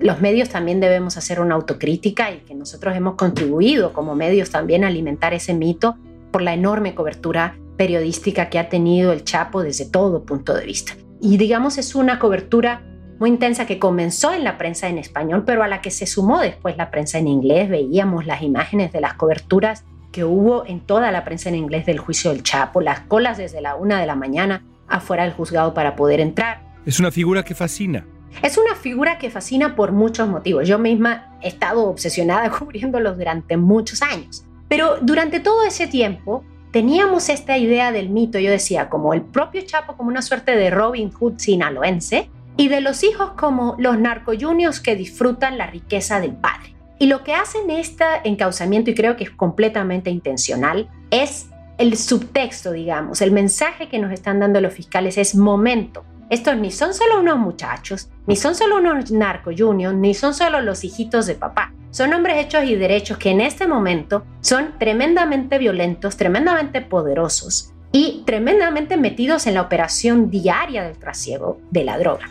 los 0.01 0.21
medios 0.21 0.49
también 0.49 0.81
debemos 0.81 1.17
hacer 1.17 1.41
una 1.41 1.55
autocrítica 1.55 2.33
y 2.33 2.39
que 2.39 2.55
nosotros 2.55 2.97
hemos 2.97 3.15
contribuido 3.15 3.93
como 3.93 4.15
medios 4.15 4.51
también 4.51 4.85
a 4.85 4.89
alimentar 4.89 5.35
ese 5.35 5.55
mito 5.55 5.97
por 6.33 6.43
la 6.43 6.53
enorme 6.53 6.95
cobertura 6.95 7.57
periodística 7.77 8.51
que 8.51 8.59
ha 8.59 8.69
tenido 8.69 9.13
el 9.13 9.25
Chapo 9.25 9.63
desde 9.63 9.87
todo 9.87 10.25
punto 10.25 10.55
de 10.55 10.67
vista. 10.67 10.95
Y 11.21 11.37
digamos 11.37 11.79
es 11.79 11.95
una 11.95 12.19
cobertura 12.19 12.83
muy 13.25 13.31
intensa 13.31 13.65
que 13.65 13.79
comenzó 13.79 14.35
en 14.35 14.45
la 14.45 14.59
prensa 14.59 14.87
en 14.91 14.99
español, 14.99 15.45
pero 15.47 15.63
a 15.63 15.67
la 15.67 15.81
que 15.81 15.91
se 15.91 16.07
sumó 16.07 16.41
después 16.41 16.77
la 16.77 16.91
prensa 16.91 17.17
en 17.17 17.27
inglés. 17.27 17.71
Veíamos 17.71 18.27
las 18.27 18.43
imágenes 18.43 18.93
de 18.93 19.01
las 19.01 19.15
coberturas 19.15 19.83
que 20.13 20.25
hubo 20.25 20.67
en 20.67 20.81
toda 20.81 21.11
la 21.11 21.25
prensa 21.25 21.49
en 21.49 21.55
inglés 21.55 21.87
del 21.87 21.99
juicio 21.99 22.33
del 22.33 22.43
Chapo, 22.43 22.83
las 22.83 23.01
colas 23.01 23.39
desde 23.39 23.63
la 23.63 23.77
una 23.77 23.99
de 23.99 24.05
la 24.05 24.15
mañana 24.15 24.63
afuera 24.89 25.23
del 25.23 25.33
juzgado 25.33 25.73
para 25.73 25.97
poder 25.97 26.21
entrar. 26.21 26.61
Es 26.85 27.01
una 27.01 27.11
figura 27.11 27.43
que 27.43 27.55
fascina. 27.55 28.05
Es 28.43 28.59
una 28.59 28.75
figura 28.75 29.17
que 29.17 29.31
fascina 29.31 29.75
por 29.75 29.93
muchos 29.93 30.29
motivos. 30.29 30.69
Yo 30.69 30.79
misma 30.79 31.35
he 31.41 31.49
estado 31.49 31.87
obsesionada 31.87 32.51
cubriéndolos 32.59 33.17
durante 33.17 33.57
muchos 33.57 34.03
años. 34.03 34.45
Pero 34.69 34.99
durante 35.01 35.41
todo 35.41 35.65
ese 35.65 35.87
tiempo 35.87 36.45
teníamos 36.73 37.31
esta 37.31 37.57
idea 37.57 37.91
del 37.91 38.11
mito, 38.11 38.39
yo 38.39 38.51
decía, 38.51 38.91
como 38.91 39.15
el 39.15 39.23
propio 39.23 39.63
Chapo 39.63 39.97
como 39.97 40.11
una 40.11 40.21
suerte 40.21 40.55
de 40.55 40.69
Robin 40.69 41.11
Hood 41.11 41.39
sinaloense 41.39 42.29
y 42.57 42.69
de 42.69 42.81
los 42.81 43.03
hijos 43.03 43.33
como 43.37 43.77
los 43.79 43.99
narcoyunios 43.99 44.81
que 44.81 44.97
disfrutan 44.97 45.59
la 45.59 45.67
riqueza 45.67 46.21
del 46.21 46.33
padre. 46.33 46.75
Y 46.99 47.07
lo 47.07 47.25
que 47.25 47.35
hacen 47.35 47.71
este 47.71 48.05
encauzamiento, 48.25 48.91
y 48.91 48.95
creo 48.95 49.17
que 49.17 49.25
es 49.25 49.31
completamente 49.31 50.11
intencional, 50.11 50.89
es 51.11 51.49
el 51.79 51.97
subtexto, 51.97 52.73
digamos, 52.73 53.21
el 53.21 53.33
mensaje 53.33 53.89
que 53.89 53.99
nos 53.99 54.13
están 54.13 54.39
dando 54.39 54.61
los 54.61 54.73
fiscales 54.73 55.19
es 55.19 55.35
momento. 55.35 56.05
Estos 56.31 56.57
ni 56.57 56.71
son 56.71 56.95
solo 56.95 57.21
unos 57.21 57.39
muchachos, 57.39 58.09
ni 58.27 58.37
son 58.37 58.55
solo 58.55 58.79
unos 58.79 59.11
narco 59.11 59.51
juniors, 59.57 59.97
ni 59.97 60.15
son 60.15 60.35
solo 60.35 60.61
los 60.61 60.85
hijitos 60.85 61.27
de 61.27 61.35
papá. 61.35 61.73
Son 61.91 62.13
hombres 62.15 62.39
hechos 62.39 62.65
y 62.65 62.75
derechos 62.77 63.19
que 63.19 63.31
en 63.31 63.41
este 63.41 63.67
momento 63.67 64.25
son 64.41 64.79
tremendamente 64.79 65.59
violentos, 65.59 66.17
tremendamente 66.17 66.81
poderosos 66.81 67.73
y 67.93 68.23
tremendamente 68.27 68.97
metidos 68.97 69.47
en 69.47 69.55
la 69.55 69.63
operación 69.63 70.31
diaria 70.31 70.83
del 70.83 70.99
trasiego 70.99 71.59
de 71.71 71.85
la 71.85 71.99
droga. 71.99 72.29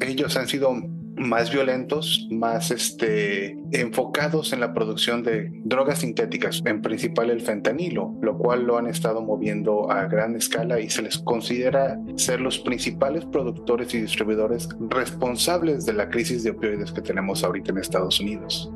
Ellos 0.00 0.36
han 0.36 0.48
sido 0.48 0.74
más 1.16 1.52
violentos, 1.52 2.26
más 2.30 2.70
este, 2.70 3.56
enfocados 3.72 4.52
en 4.52 4.60
la 4.60 4.74
producción 4.74 5.22
de 5.22 5.50
drogas 5.64 6.00
sintéticas, 6.00 6.62
en 6.64 6.82
principal 6.82 7.30
el 7.30 7.40
fentanilo, 7.40 8.14
lo 8.20 8.36
cual 8.36 8.64
lo 8.64 8.78
han 8.78 8.86
estado 8.86 9.22
moviendo 9.22 9.90
a 9.90 10.06
gran 10.06 10.34
escala 10.34 10.80
y 10.80 10.90
se 10.90 11.02
les 11.02 11.18
considera 11.18 11.98
ser 12.16 12.40
los 12.40 12.58
principales 12.58 13.24
productores 13.26 13.94
y 13.94 14.00
distribuidores 14.00 14.68
responsables 14.90 15.86
de 15.86 15.92
la 15.92 16.08
crisis 16.08 16.42
de 16.42 16.50
opioides 16.50 16.92
que 16.92 17.02
tenemos 17.02 17.44
ahorita 17.44 17.70
en 17.70 17.78
Estados 17.78 18.20
Unidos. 18.20 18.70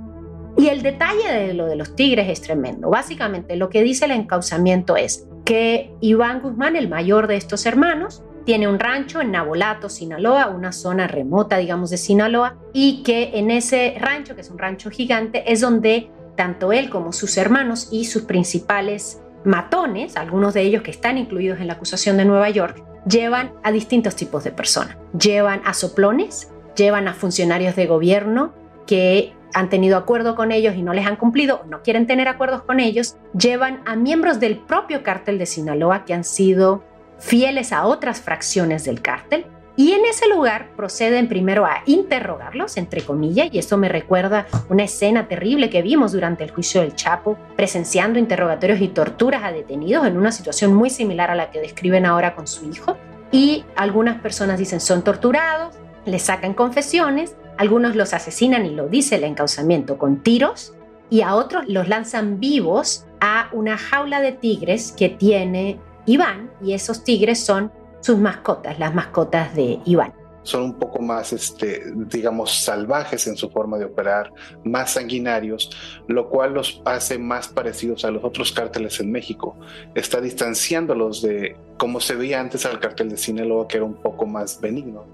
Y 0.57 0.69
el 0.69 0.83
detalle 0.83 1.33
de 1.33 1.55
lo 1.55 1.67
de 1.67 1.77
los 1.77 1.95
tigres 1.95 2.29
es 2.29 2.41
tremendo. 2.41 2.91
Básicamente 2.91 3.57
lo 3.57 3.69
que 3.69 3.83
dice 3.83 4.07
el 4.07 4.11
encauzamiento 4.13 4.97
es 4.97 5.29
que 5.45 5.93
Iván 6.01 6.43
Guzmán, 6.43 6.77
el 6.77 6.89
mayor 6.89 7.27
de 7.27 7.37
estos 7.37 7.65
hermanos, 7.65 8.23
tiene 8.45 8.69
un 8.69 8.79
rancho 8.79 9.21
en 9.21 9.33
Nabolato, 9.33 9.89
Sinaloa, 9.89 10.49
una 10.49 10.73
zona 10.73 11.07
remota, 11.07 11.59
digamos, 11.59 11.91
de 11.91 11.97
Sinaloa, 11.97 12.57
y 12.73 13.03
que 13.03 13.39
en 13.39 13.51
ese 13.51 13.97
rancho, 14.01 14.35
que 14.35 14.41
es 14.41 14.51
un 14.51 14.59
rancho 14.59 14.91
gigante, 14.91 15.53
es 15.53 15.61
donde 15.61 16.11
tanto 16.37 16.73
él 16.73 16.89
como 16.89 17.13
sus 17.13 17.37
hermanos 17.37 17.89
y 17.91 18.05
sus 18.05 18.23
principales 18.23 19.21
matones, 19.45 20.17
algunos 20.17 20.55
de 20.55 20.63
ellos 20.63 20.83
que 20.83 20.91
están 20.91 21.19
incluidos 21.19 21.61
en 21.61 21.67
la 21.67 21.75
acusación 21.75 22.17
de 22.17 22.25
Nueva 22.25 22.51
York, 22.51 22.83
llevan 23.09 23.53
a 23.63 23.73
distintos 23.73 24.17
tipos 24.17 24.45
de 24.45 24.51
personas. 24.51 24.97
Llevan 25.19 25.63
a 25.65 25.75
soplones, 25.75 26.51
llevan 26.77 27.09
a 27.09 27.15
funcionarios 27.15 27.77
de 27.77 27.87
gobierno 27.87 28.53
que 28.87 29.35
han 29.55 29.69
tenido 29.69 29.97
acuerdo 29.97 30.35
con 30.35 30.53
ellos 30.53 30.75
y 30.77 30.83
no 30.83 30.93
les 30.93 31.07
han 31.07 31.17
cumplido, 31.17 31.65
no 31.69 31.83
quieren 31.83 32.07
tener 32.07 32.29
acuerdos 32.29 32.63
con 32.63 32.81
ellos, 32.81 33.17
llevan 33.39 33.81
a 33.87 33.97
miembros 33.97 34.41
del 34.41 34.59
propio 34.59 35.03
cártel 35.03 35.39
de 35.39 35.47
Sinaloa 35.47 36.05
que 36.05 36.15
han 36.15 36.25
sido 36.25 36.85
fieles 37.19 37.73
a 37.73 37.87
otras 37.87 38.21
fracciones 38.21 38.85
del 38.85 39.03
cártel, 39.03 39.47
y 39.79 39.93
en 39.93 40.05
ese 40.07 40.29
lugar 40.29 40.71
proceden 40.75 41.29
primero 41.29 41.65
a 41.65 41.83
interrogarlos, 41.87 42.77
entre 42.79 43.01
comillas, 43.03 43.49
y 43.53 43.61
esto 43.61 43.79
me 43.79 43.89
recuerda 43.89 44.49
una 44.69 44.83
escena 44.83 45.29
terrible 45.29 45.71
que 45.71 45.83
vimos 45.83 46.11
durante 46.11 46.43
el 46.43 46.51
juicio 46.51 46.81
del 46.81 46.97
Chapo, 46.97 47.39
presenciando 47.55 48.19
interrogatorios 48.19 48.81
y 48.81 48.89
torturas 48.89 49.45
a 49.45 49.53
detenidos 49.53 50.05
en 50.05 50.17
una 50.17 50.33
situación 50.33 50.75
muy 50.75 50.91
similar 50.91 51.31
a 51.31 51.37
la 51.37 51.53
que 51.53 51.61
describen 51.61 52.07
ahora 52.07 52.35
con 52.35 52.49
su 52.49 52.69
hijo. 52.69 52.97
Y 53.31 53.65
algunas 53.77 54.21
personas 54.21 54.59
dicen 54.59 54.81
son 54.81 55.05
torturados, 55.05 55.77
les 56.07 56.23
sacan 56.23 56.55
confesiones, 56.55 57.37
algunos 57.57 57.95
los 57.95 58.15
asesinan 58.15 58.67
y 58.67 58.71
lo 58.71 58.89
dice 58.89 59.15
el 59.15 59.23
encauzamiento 59.23 59.97
con 59.97 60.25
tiros, 60.25 60.75
y 61.09 61.23
a 61.23 61.37
otros 61.37 61.69
los 61.69 61.87
lanzan 61.87 62.41
vivos 62.41 63.07
a 63.21 63.49
una 63.53 63.79
jaula 63.79 64.21
de 64.21 64.33
tigres 64.33 64.91
que 64.91 65.09
tiene 65.09 65.79
Iván 66.09 66.51
y 66.63 66.73
esos 66.73 67.05
tigres 67.05 67.45
son 67.45 67.71
sus 68.01 68.19
mascotas, 68.19 68.79
las 68.79 68.95
mascotas 68.95 69.55
de 69.55 69.79
Iván. 69.85 70.15
Son 70.43 70.63
un 70.63 70.79
poco 70.79 71.03
más, 71.03 71.35
este, 71.35 71.83
digamos, 71.95 72.63
salvajes 72.65 73.27
en 73.27 73.37
su 73.37 73.51
forma 73.51 73.77
de 73.77 73.85
operar, 73.85 74.33
más 74.65 74.93
sanguinarios, 74.93 75.71
lo 76.07 76.31
cual 76.31 76.55
los 76.55 76.81
hace 76.87 77.19
más 77.19 77.49
parecidos 77.49 78.07
a 78.07 78.11
los 78.11 78.25
otros 78.25 78.53
cárteles 78.53 78.99
en 79.01 79.13
México. 79.13 79.57
Está 79.95 80.23
distanciándolos 80.23 81.21
de 81.21 81.55
como 81.77 82.01
se 82.01 82.15
veía 82.15 82.41
antes 82.41 82.65
al 82.65 82.81
cártel 82.81 83.11
de 83.11 83.19
Sinaloa, 83.19 83.69
que 83.69 83.77
era 83.77 83.85
un 83.85 83.97
poco 83.97 84.25
más 84.25 84.59
benigno. 84.59 85.05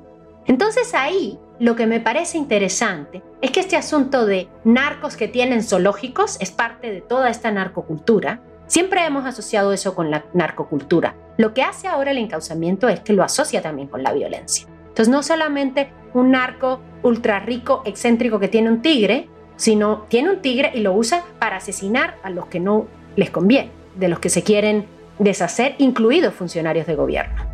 Entonces 0.47 0.95
ahí 0.95 1.39
lo 1.59 1.75
que 1.75 1.87
me 1.87 2.01
parece 2.01 2.39
interesante 2.39 3.23
es 3.41 3.51
que 3.51 3.61
este 3.61 3.77
asunto 3.77 4.27
de 4.27 4.49
narcos 4.63 5.17
que 5.17 5.27
tienen 5.27 5.65
zoológicos 5.65 6.37
es 6.41 6.53
parte 6.53 6.93
de 6.93 7.01
toda 7.01 7.31
esta 7.31 7.51
narcocultura 7.51 8.41
Siempre 8.67 9.05
hemos 9.05 9.27
asociado 9.27 9.73
eso 9.73 9.95
con 9.95 10.11
la 10.11 10.25
narcocultura. 10.33 11.15
Lo 11.37 11.53
que 11.53 11.63
hace 11.63 11.87
ahora 11.87 12.13
el 12.13 12.19
encauzamiento 12.19 12.89
es 12.89 13.01
que 13.01 13.13
lo 13.13 13.23
asocia 13.23 13.61
también 13.61 13.89
con 13.89 14.03
la 14.03 14.13
violencia. 14.13 14.67
Entonces 14.89 15.09
no 15.09 15.23
solamente 15.23 15.91
un 16.15 16.31
narco 16.31 16.81
ultra 17.03 17.41
rico, 17.41 17.83
excéntrico 17.85 18.39
que 18.39 18.49
tiene 18.49 18.71
un 18.71 18.81
tigre, 18.81 19.29
sino 19.57 20.07
tiene 20.09 20.31
un 20.31 20.41
tigre 20.41 20.73
y 20.75 20.81
lo 20.81 20.95
usa 20.95 21.25
para 21.39 21.57
asesinar 21.57 22.17
a 22.23 22.31
los 22.31 22.47
que 22.47 22.61
no 22.61 22.87
les 23.17 23.31
conviene, 23.31 23.71
de 23.97 24.09
los 24.09 24.19
que 24.19 24.31
se 24.31 24.43
quieren 24.43 24.87
deshacer, 25.19 25.75
incluidos 25.79 26.35
funcionarios 26.35 26.87
de 26.87 26.95
gobierno. 26.95 27.45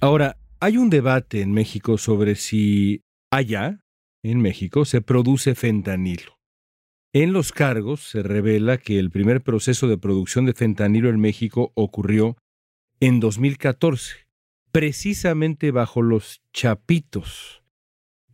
Ahora, 0.00 0.36
hay 0.60 0.76
un 0.76 0.90
debate 0.90 1.42
en 1.42 1.52
México 1.52 1.98
sobre 1.98 2.34
si 2.34 3.02
allá, 3.30 3.80
en 4.22 4.40
México, 4.40 4.84
se 4.84 5.00
produce 5.00 5.54
fentanilo. 5.54 6.35
En 7.18 7.32
los 7.32 7.50
cargos 7.50 8.02
se 8.02 8.22
revela 8.22 8.76
que 8.76 8.98
el 8.98 9.10
primer 9.10 9.40
proceso 9.40 9.88
de 9.88 9.96
producción 9.96 10.44
de 10.44 10.52
fentanilo 10.52 11.08
en 11.08 11.18
México 11.18 11.72
ocurrió 11.74 12.36
en 13.00 13.20
2014, 13.20 14.28
precisamente 14.70 15.70
bajo 15.70 16.02
los 16.02 16.42
chapitos. 16.52 17.62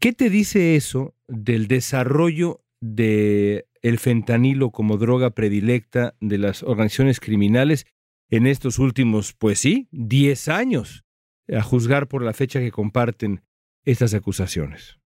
¿Qué 0.01 0.12
te 0.12 0.31
dice 0.31 0.75
eso 0.75 1.14
del 1.29 1.68
desarrollo 1.68 2.64
de 2.81 3.68
el 3.83 4.01
fentanilo 4.01 4.73
como 4.73 4.97
droga 4.97 5.31
predilecta 5.31 6.16
de 6.18 6.38
las 6.38 6.64
organizaciones 6.64 7.21
criminales 7.21 7.87
en 8.31 8.49
estos 8.49 8.81
últimos, 8.81 9.33
pues 9.33 9.61
sí, 9.61 9.87
10 9.92 10.49
años, 10.49 11.05
a 11.49 11.62
juzgar 11.62 12.09
por 12.09 12.25
la 12.25 12.33
fecha 12.33 12.59
que 12.59 12.73
comparten 12.73 13.45
estas 13.85 14.12
acusaciones? 14.12 14.99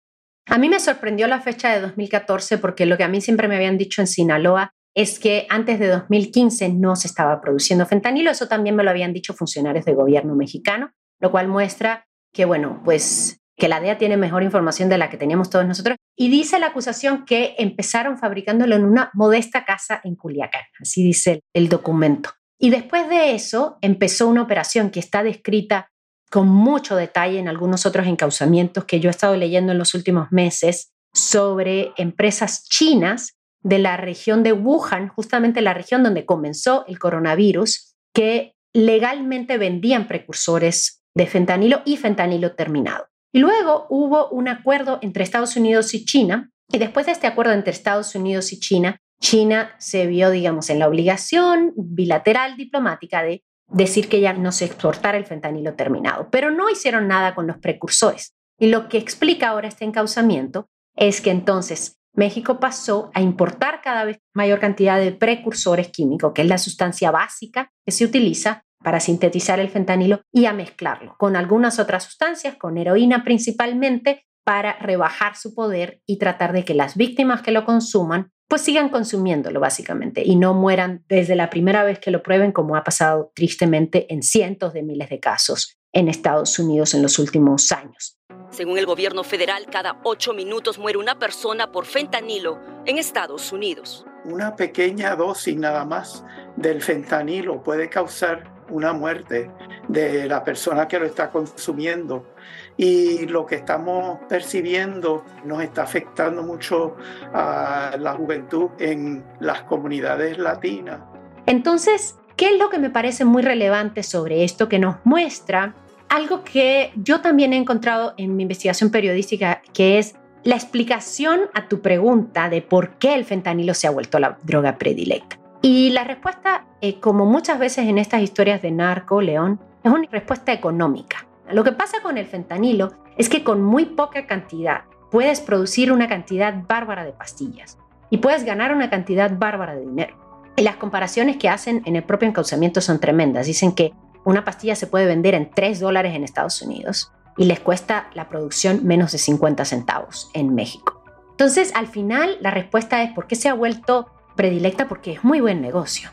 A 0.47 0.57
mí 0.57 0.69
me 0.69 0.79
sorprendió 0.79 1.27
la 1.27 1.41
fecha 1.41 1.73
de 1.73 1.81
2014 1.81 2.59
porque 2.59 2.85
lo 2.85 2.97
que 2.97 3.03
a 3.03 3.07
mí 3.07 3.21
siempre 3.21 3.47
me 3.47 3.55
habían 3.55 3.77
dicho 3.77 4.01
en 4.01 4.07
Sinaloa 4.07 4.71
es 4.93 5.19
que 5.19 5.45
antes 5.49 5.79
de 5.79 5.87
2015 5.87 6.69
no 6.69 6.95
se 6.95 7.07
estaba 7.07 7.41
produciendo 7.41 7.85
fentanilo. 7.85 8.31
Eso 8.31 8.47
también 8.47 8.75
me 8.75 8.83
lo 8.83 8.89
habían 8.89 9.11
dicho 9.11 9.33
funcionarios 9.33 9.85
de 9.85 9.93
gobierno 9.93 10.35
mexicano, 10.35 10.91
lo 11.19 11.31
cual 11.31 11.47
muestra 11.47 12.05
que, 12.33 12.45
bueno, 12.45 12.81
pues 12.85 13.41
que 13.57 13.69
la 13.69 13.79
DEA 13.79 13.97
tiene 13.97 14.17
mejor 14.17 14.43
información 14.43 14.89
de 14.89 14.97
la 14.97 15.09
que 15.09 15.17
teníamos 15.17 15.49
todos 15.49 15.65
nosotros. 15.65 15.97
Y 16.15 16.29
dice 16.29 16.59
la 16.59 16.67
acusación 16.67 17.25
que 17.25 17.55
empezaron 17.57 18.17
fabricándolo 18.17 18.75
en 18.75 18.85
una 18.85 19.11
modesta 19.13 19.65
casa 19.65 20.01
en 20.03 20.15
Culiacán, 20.15 20.63
así 20.79 21.03
dice 21.03 21.41
el 21.53 21.69
documento. 21.69 22.31
Y 22.57 22.69
después 22.69 23.09
de 23.09 23.33
eso 23.33 23.77
empezó 23.81 24.27
una 24.27 24.41
operación 24.41 24.89
que 24.89 24.99
está 24.99 25.23
descrita 25.23 25.91
con 26.29 26.47
mucho 26.47 26.95
detalle 26.95 27.39
en 27.39 27.47
algunos 27.47 27.85
otros 27.85 28.07
encauzamientos 28.07 28.85
que 28.85 28.99
yo 28.99 29.09
he 29.09 29.11
estado 29.11 29.35
leyendo 29.35 29.71
en 29.71 29.77
los 29.77 29.93
últimos 29.93 30.31
meses 30.31 30.91
sobre 31.13 31.93
empresas 31.97 32.67
chinas 32.67 33.37
de 33.61 33.79
la 33.79 33.97
región 33.97 34.43
de 34.43 34.53
Wuhan, 34.53 35.07
justamente 35.07 35.61
la 35.61 35.73
región 35.73 36.03
donde 36.03 36.25
comenzó 36.25 36.85
el 36.87 36.99
coronavirus, 36.99 37.95
que 38.13 38.53
legalmente 38.73 39.57
vendían 39.57 40.07
precursores 40.07 41.01
de 41.15 41.25
fentanilo 41.25 41.81
y 41.85 41.97
fentanilo 41.97 42.53
terminado. 42.55 43.07
Y 43.33 43.39
luego 43.39 43.87
hubo 43.89 44.29
un 44.29 44.47
acuerdo 44.47 44.99
entre 45.01 45.23
Estados 45.23 45.55
Unidos 45.55 45.93
y 45.93 46.05
China, 46.05 46.51
y 46.71 46.77
después 46.77 47.05
de 47.05 47.13
este 47.13 47.27
acuerdo 47.27 47.53
entre 47.53 47.71
Estados 47.71 48.13
Unidos 48.15 48.51
y 48.51 48.59
China, 48.59 48.97
China 49.21 49.73
se 49.79 50.07
vio, 50.07 50.29
digamos, 50.29 50.69
en 50.69 50.79
la 50.79 50.87
obligación 50.87 51.73
bilateral 51.75 52.57
diplomática 52.57 53.23
de 53.23 53.43
decir 53.67 54.09
que 54.09 54.21
ya 54.21 54.33
no 54.33 54.51
se 54.51 54.65
exportara 54.65 55.17
el 55.17 55.25
fentanilo 55.25 55.73
terminado, 55.75 56.29
pero 56.29 56.51
no 56.51 56.69
hicieron 56.69 57.07
nada 57.07 57.35
con 57.35 57.47
los 57.47 57.57
precursores. 57.57 58.35
Y 58.57 58.67
lo 58.67 58.87
que 58.87 58.97
explica 58.97 59.49
ahora 59.49 59.67
este 59.67 59.85
encauzamiento 59.85 60.69
es 60.95 61.21
que 61.21 61.31
entonces 61.31 61.99
México 62.13 62.59
pasó 62.59 63.11
a 63.13 63.21
importar 63.21 63.81
cada 63.81 64.05
vez 64.05 64.19
mayor 64.33 64.59
cantidad 64.59 64.99
de 64.99 65.11
precursores 65.11 65.89
químicos, 65.89 66.31
que 66.33 66.43
es 66.43 66.47
la 66.47 66.57
sustancia 66.57 67.11
básica 67.11 67.71
que 67.85 67.91
se 67.91 68.05
utiliza 68.05 68.63
para 68.81 68.99
sintetizar 68.99 69.59
el 69.59 69.69
fentanilo 69.69 70.21
y 70.31 70.45
a 70.45 70.53
mezclarlo 70.53 71.15
con 71.17 71.35
algunas 71.35 71.79
otras 71.79 72.03
sustancias, 72.03 72.55
con 72.55 72.77
heroína 72.77 73.23
principalmente, 73.23 74.25
para 74.45 74.77
rebajar 74.77 75.35
su 75.35 75.55
poder 75.55 76.01
y 76.05 76.19
tratar 76.19 76.53
de 76.53 76.63
que 76.63 76.75
las 76.75 76.95
víctimas 76.95 77.41
que 77.41 77.51
lo 77.51 77.65
consuman 77.65 78.31
pues 78.47 78.61
sigan 78.61 78.89
consumiéndolo 78.89 79.59
básicamente 79.59 80.23
y 80.23 80.35
no 80.35 80.53
mueran 80.53 81.03
desde 81.07 81.35
la 81.35 81.49
primera 81.49 81.83
vez 81.83 81.99
que 81.99 82.11
lo 82.11 82.21
prueben 82.21 82.51
como 82.51 82.75
ha 82.75 82.83
pasado 82.83 83.31
tristemente 83.35 84.11
en 84.13 84.21
cientos 84.21 84.73
de 84.73 84.83
miles 84.83 85.09
de 85.09 85.19
casos 85.19 85.77
en 85.91 86.09
Estados 86.09 86.59
Unidos 86.59 86.93
en 86.93 87.01
los 87.01 87.17
últimos 87.19 87.71
años. 87.71 88.19
Según 88.51 88.77
el 88.77 88.85
gobierno 88.85 89.23
federal, 89.23 89.65
cada 89.71 89.99
ocho 90.03 90.33
minutos 90.33 90.77
muere 90.77 90.97
una 90.97 91.17
persona 91.17 91.71
por 91.71 91.85
fentanilo 91.85 92.59
en 92.85 92.97
Estados 92.97 93.51
Unidos. 93.51 94.05
Una 94.25 94.55
pequeña 94.55 95.15
dosis 95.15 95.55
nada 95.55 95.85
más 95.85 96.23
del 96.55 96.81
fentanilo 96.81 97.63
puede 97.63 97.89
causar 97.89 98.55
una 98.69 98.93
muerte 98.93 99.51
de 99.87 100.27
la 100.27 100.43
persona 100.43 100.87
que 100.87 100.99
lo 100.99 101.05
está 101.05 101.29
consumiendo 101.31 102.35
y 102.77 103.25
lo 103.27 103.45
que 103.45 103.55
estamos 103.55 104.19
percibiendo 104.27 105.23
nos 105.45 105.61
está 105.61 105.83
afectando 105.83 106.43
mucho 106.43 106.95
a 107.33 107.95
la 107.99 108.13
juventud 108.13 108.69
en 108.79 109.23
las 109.39 109.61
comunidades 109.63 110.37
latinas. 110.37 110.99
Entonces, 111.45 112.15
¿qué 112.35 112.53
es 112.53 112.59
lo 112.59 112.69
que 112.69 112.79
me 112.79 112.89
parece 112.89 113.23
muy 113.25 113.43
relevante 113.43 114.03
sobre 114.03 114.43
esto 114.43 114.67
que 114.67 114.79
nos 114.79 114.97
muestra 115.03 115.75
algo 116.09 116.43
que 116.43 116.91
yo 116.95 117.21
también 117.21 117.53
he 117.53 117.57
encontrado 117.57 118.13
en 118.17 118.35
mi 118.35 118.43
investigación 118.43 118.89
periodística, 118.89 119.61
que 119.73 119.97
es 119.97 120.15
la 120.43 120.55
explicación 120.55 121.41
a 121.53 121.67
tu 121.67 121.81
pregunta 121.81 122.49
de 122.49 122.61
por 122.61 122.91
qué 122.97 123.15
el 123.15 123.25
fentanilo 123.25 123.73
se 123.73 123.87
ha 123.87 123.91
vuelto 123.91 124.19
la 124.19 124.37
droga 124.43 124.77
predilecta? 124.77 125.37
Y 125.61 125.89
la 125.89 126.03
respuesta, 126.03 126.65
eh, 126.81 126.99
como 126.99 127.25
muchas 127.25 127.57
veces 127.57 127.87
en 127.87 127.97
estas 127.97 128.21
historias 128.21 128.61
de 128.61 128.69
narco, 128.69 129.21
León, 129.21 129.59
es 129.83 129.91
una 129.91 130.07
respuesta 130.11 130.53
económica. 130.53 131.25
Lo 131.51 131.63
que 131.63 131.71
pasa 131.71 132.01
con 132.01 132.17
el 132.17 132.25
fentanilo 132.25 132.93
es 133.17 133.29
que 133.29 133.43
con 133.43 133.61
muy 133.61 133.85
poca 133.85 134.25
cantidad 134.25 134.85
puedes 135.11 135.41
producir 135.41 135.91
una 135.91 136.07
cantidad 136.07 136.63
bárbara 136.67 137.05
de 137.05 137.13
pastillas 137.13 137.77
y 138.09 138.17
puedes 138.17 138.43
ganar 138.43 138.73
una 138.73 138.89
cantidad 138.89 139.37
bárbara 139.37 139.75
de 139.75 139.85
dinero. 139.85 140.15
Y 140.55 140.63
las 140.63 140.77
comparaciones 140.77 141.37
que 141.37 141.49
hacen 141.49 141.81
en 141.85 141.95
el 141.95 142.03
propio 142.03 142.27
encauzamiento 142.27 142.81
son 142.81 142.99
tremendas. 142.99 143.45
Dicen 143.45 143.73
que 143.73 143.93
una 144.23 144.43
pastilla 144.43 144.75
se 144.75 144.87
puede 144.87 145.05
vender 145.05 145.35
en 145.35 145.51
3 145.51 145.79
dólares 145.79 146.15
en 146.15 146.23
Estados 146.23 146.61
Unidos 146.61 147.11
y 147.37 147.45
les 147.45 147.59
cuesta 147.59 148.09
la 148.13 148.29
producción 148.29 148.85
menos 148.85 149.11
de 149.11 149.17
50 149.17 149.65
centavos 149.65 150.31
en 150.33 150.55
México. 150.55 151.03
Entonces, 151.31 151.73
al 151.75 151.87
final, 151.87 152.37
la 152.39 152.51
respuesta 152.51 153.03
es 153.03 153.13
por 153.13 153.27
qué 153.27 153.35
se 153.35 153.49
ha 153.49 153.53
vuelto 153.53 154.07
predilecta 154.35 154.87
porque 154.87 155.13
es 155.13 155.23
muy 155.23 155.41
buen 155.41 155.61
negocio. 155.61 156.09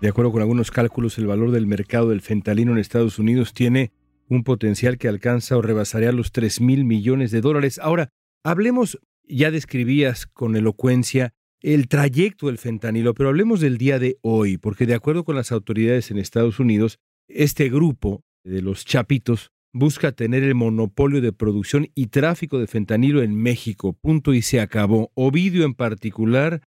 De 0.00 0.08
acuerdo 0.08 0.30
con 0.30 0.42
algunos 0.42 0.70
cálculos, 0.70 1.18
el 1.18 1.26
valor 1.26 1.50
del 1.50 1.66
mercado 1.66 2.10
del 2.10 2.20
fentalino 2.20 2.72
en 2.72 2.78
Estados 2.78 3.18
Unidos 3.18 3.52
tiene 3.52 3.92
un 4.28 4.44
potencial 4.44 4.98
que 4.98 5.08
alcanza 5.08 5.56
o 5.56 5.62
rebasaría 5.62 6.12
los 6.12 6.32
3 6.32 6.60
mil 6.60 6.84
millones 6.84 7.30
de 7.30 7.40
dólares. 7.40 7.78
Ahora, 7.78 8.10
hablemos, 8.44 8.98
ya 9.24 9.50
describías 9.50 10.26
con 10.26 10.56
elocuencia 10.56 11.32
el 11.60 11.88
trayecto 11.88 12.46
del 12.46 12.58
fentanilo, 12.58 13.14
pero 13.14 13.30
hablemos 13.30 13.60
del 13.60 13.78
día 13.78 13.98
de 13.98 14.18
hoy, 14.22 14.58
porque 14.58 14.86
de 14.86 14.94
acuerdo 14.94 15.24
con 15.24 15.34
las 15.34 15.50
autoridades 15.50 16.10
en 16.10 16.18
Estados 16.18 16.60
Unidos, 16.60 16.98
este 17.26 17.68
grupo 17.68 18.22
de 18.44 18.62
los 18.62 18.84
chapitos 18.84 19.50
busca 19.72 20.12
tener 20.12 20.42
el 20.42 20.54
monopolio 20.54 21.20
de 21.20 21.32
producción 21.32 21.88
y 21.94 22.06
tráfico 22.06 22.58
de 22.58 22.66
fentanilo 22.66 23.22
en 23.22 23.34
México. 23.34 23.92
Punto 23.92 24.34
y 24.34 24.42
se 24.42 24.60
acabó. 24.60 25.10
Ovidio 25.14 25.64
en 25.64 25.74
particular 25.74 26.62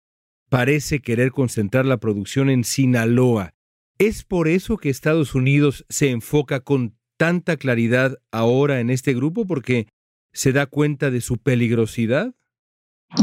parece 0.50 1.00
querer 1.00 1.32
concentrar 1.32 1.86
la 1.86 1.98
producción 1.98 2.50
en 2.50 2.64
Sinaloa. 2.64 3.54
¿Es 4.00 4.24
por 4.24 4.48
eso 4.48 4.78
que 4.78 4.90
Estados 4.90 5.36
Unidos 5.36 5.86
se 5.90 6.10
enfoca 6.10 6.60
con 6.62 6.97
tanta 7.18 7.58
claridad 7.58 8.18
ahora 8.32 8.80
en 8.80 8.90
este 8.90 9.14
grupo? 9.14 9.46
¿Porque 9.46 9.88
se 10.32 10.52
da 10.52 10.66
cuenta 10.66 11.12
de 11.12 11.22
su 11.22 11.38
peligrosidad? 11.38 12.34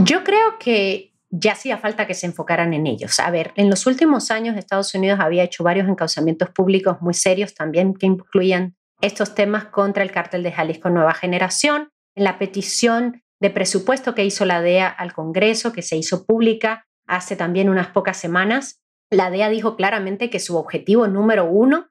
Yo 0.02 0.24
creo 0.24 0.58
que 0.58 1.14
ya 1.30 1.52
hacía 1.52 1.78
falta 1.78 2.06
que 2.06 2.14
se 2.14 2.26
enfocaran 2.26 2.74
en 2.74 2.86
ellos. 2.86 3.18
A 3.18 3.30
ver, 3.30 3.52
en 3.56 3.68
los 3.68 3.86
últimos 3.86 4.30
años 4.30 4.56
Estados 4.56 4.94
Unidos 4.94 5.18
había 5.20 5.42
hecho 5.42 5.64
varios 5.64 5.88
encauzamientos 5.88 6.50
públicos 6.50 6.98
muy 7.00 7.14
serios 7.14 7.54
también 7.54 7.94
que 7.94 8.06
incluían 8.06 8.76
estos 9.00 9.34
temas 9.34 9.66
contra 9.66 10.02
el 10.02 10.12
cártel 10.12 10.42
de 10.42 10.52
Jalisco 10.52 10.90
Nueva 10.90 11.14
Generación. 11.14 11.90
En 12.14 12.24
la 12.24 12.38
petición 12.38 13.22
de 13.40 13.50
presupuesto 13.50 14.14
que 14.14 14.24
hizo 14.24 14.44
la 14.44 14.62
DEA 14.62 14.88
al 14.88 15.12
Congreso, 15.12 15.72
que 15.72 15.82
se 15.82 15.96
hizo 15.96 16.24
pública, 16.24 16.86
hace 17.06 17.36
también 17.36 17.68
unas 17.68 17.88
pocas 17.88 18.16
semanas, 18.16 18.80
la 19.10 19.30
DEA 19.30 19.48
dijo 19.48 19.76
claramente 19.76 20.30
que 20.30 20.38
su 20.38 20.56
objetivo 20.56 21.08
número 21.08 21.44
uno 21.44 21.88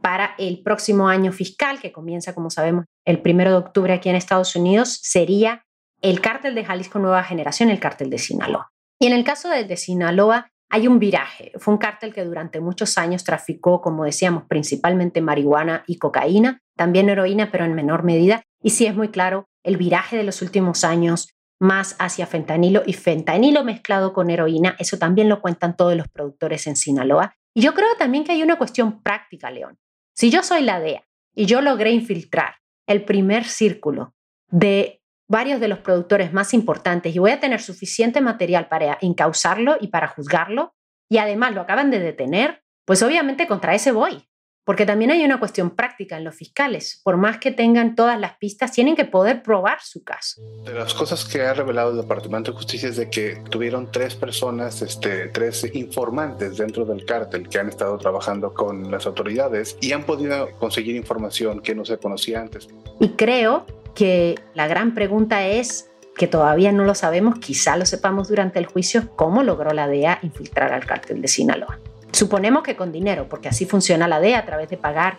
para 0.00 0.34
el 0.38 0.62
próximo 0.62 1.08
año 1.08 1.32
fiscal, 1.32 1.80
que 1.80 1.92
comienza, 1.92 2.34
como 2.34 2.50
sabemos, 2.50 2.84
el 3.04 3.20
primero 3.22 3.50
de 3.50 3.56
octubre 3.56 3.92
aquí 3.92 4.08
en 4.08 4.16
Estados 4.16 4.54
Unidos, 4.56 5.00
sería 5.02 5.64
el 6.02 6.20
cártel 6.20 6.54
de 6.54 6.64
Jalisco 6.64 6.98
Nueva 6.98 7.24
Generación, 7.24 7.70
el 7.70 7.80
cártel 7.80 8.10
de 8.10 8.18
Sinaloa. 8.18 8.70
Y 9.00 9.06
en 9.06 9.12
el 9.12 9.24
caso 9.24 9.48
del 9.48 9.68
de 9.68 9.76
Sinaloa, 9.76 10.50
hay 10.68 10.88
un 10.88 10.98
viraje. 10.98 11.52
Fue 11.58 11.74
un 11.74 11.78
cártel 11.78 12.12
que 12.12 12.24
durante 12.24 12.60
muchos 12.60 12.98
años 12.98 13.24
traficó, 13.24 13.80
como 13.80 14.04
decíamos, 14.04 14.44
principalmente 14.48 15.20
marihuana 15.20 15.84
y 15.86 15.98
cocaína, 15.98 16.60
también 16.76 17.08
heroína, 17.08 17.50
pero 17.50 17.64
en 17.64 17.74
menor 17.74 18.02
medida. 18.02 18.42
Y 18.62 18.70
sí 18.70 18.86
es 18.86 18.94
muy 18.94 19.08
claro, 19.08 19.46
el 19.62 19.76
viraje 19.76 20.16
de 20.16 20.24
los 20.24 20.42
últimos 20.42 20.84
años 20.84 21.28
más 21.58 21.96
hacia 21.98 22.26
fentanilo 22.26 22.82
y 22.84 22.92
fentanilo 22.92 23.64
mezclado 23.64 24.12
con 24.12 24.30
heroína. 24.30 24.76
Eso 24.78 24.98
también 24.98 25.28
lo 25.28 25.40
cuentan 25.40 25.76
todos 25.76 25.96
los 25.96 26.08
productores 26.08 26.66
en 26.66 26.76
Sinaloa. 26.76 27.34
Y 27.54 27.62
yo 27.62 27.72
creo 27.72 27.96
también 27.98 28.24
que 28.24 28.32
hay 28.32 28.42
una 28.42 28.58
cuestión 28.58 29.02
práctica, 29.02 29.50
León. 29.50 29.78
Si 30.16 30.30
yo 30.30 30.42
soy 30.42 30.62
la 30.62 30.80
DEA 30.80 31.06
y 31.34 31.44
yo 31.44 31.60
logré 31.60 31.90
infiltrar 31.90 32.56
el 32.86 33.04
primer 33.04 33.44
círculo 33.44 34.14
de 34.48 35.02
varios 35.28 35.60
de 35.60 35.68
los 35.68 35.80
productores 35.80 36.32
más 36.32 36.54
importantes 36.54 37.14
y 37.14 37.18
voy 37.18 37.32
a 37.32 37.40
tener 37.40 37.60
suficiente 37.60 38.22
material 38.22 38.68
para 38.68 38.96
encauzarlo 39.02 39.76
y 39.78 39.88
para 39.88 40.08
juzgarlo, 40.08 40.74
y 41.10 41.18
además 41.18 41.54
lo 41.54 41.60
acaban 41.60 41.90
de 41.90 42.00
detener, 42.00 42.62
pues 42.86 43.02
obviamente 43.02 43.46
contra 43.46 43.74
ese 43.74 43.92
voy. 43.92 44.26
Porque 44.66 44.84
también 44.84 45.12
hay 45.12 45.24
una 45.24 45.38
cuestión 45.38 45.70
práctica 45.70 46.16
en 46.16 46.24
los 46.24 46.34
fiscales. 46.34 47.00
Por 47.04 47.16
más 47.16 47.38
que 47.38 47.52
tengan 47.52 47.94
todas 47.94 48.18
las 48.18 48.36
pistas, 48.36 48.72
tienen 48.72 48.96
que 48.96 49.04
poder 49.04 49.44
probar 49.44 49.78
su 49.80 50.02
caso. 50.02 50.42
De 50.64 50.72
las 50.72 50.92
cosas 50.92 51.24
que 51.24 51.42
ha 51.42 51.54
revelado 51.54 51.92
el 51.92 51.98
Departamento 51.98 52.50
de 52.50 52.56
Justicia 52.56 52.88
es 52.88 52.96
de 52.96 53.08
que 53.08 53.40
tuvieron 53.48 53.92
tres 53.92 54.16
personas, 54.16 54.82
este, 54.82 55.28
tres 55.28 55.64
informantes 55.72 56.56
dentro 56.56 56.84
del 56.84 57.04
cártel 57.04 57.48
que 57.48 57.60
han 57.60 57.68
estado 57.68 57.96
trabajando 57.96 58.52
con 58.52 58.90
las 58.90 59.06
autoridades 59.06 59.78
y 59.80 59.92
han 59.92 60.02
podido 60.02 60.50
conseguir 60.58 60.96
información 60.96 61.60
que 61.60 61.76
no 61.76 61.84
se 61.84 61.98
conocía 61.98 62.40
antes. 62.40 62.66
Y 62.98 63.10
creo 63.10 63.66
que 63.94 64.34
la 64.54 64.66
gran 64.66 64.94
pregunta 64.94 65.46
es, 65.46 65.90
que 66.16 66.26
todavía 66.26 66.72
no 66.72 66.84
lo 66.84 66.94
sabemos, 66.94 67.38
quizá 67.38 67.76
lo 67.76 67.84
sepamos 67.84 68.28
durante 68.28 68.58
el 68.58 68.66
juicio, 68.66 69.10
cómo 69.16 69.42
logró 69.42 69.72
la 69.72 69.86
DEA 69.86 70.18
infiltrar 70.22 70.72
al 70.72 70.86
cártel 70.86 71.20
de 71.20 71.28
Sinaloa. 71.28 71.78
Suponemos 72.16 72.62
que 72.62 72.76
con 72.76 72.92
dinero, 72.92 73.26
porque 73.28 73.50
así 73.50 73.66
funciona 73.66 74.08
la 74.08 74.20
DEA 74.20 74.38
a 74.38 74.46
través 74.46 74.70
de 74.70 74.78
pagar 74.78 75.18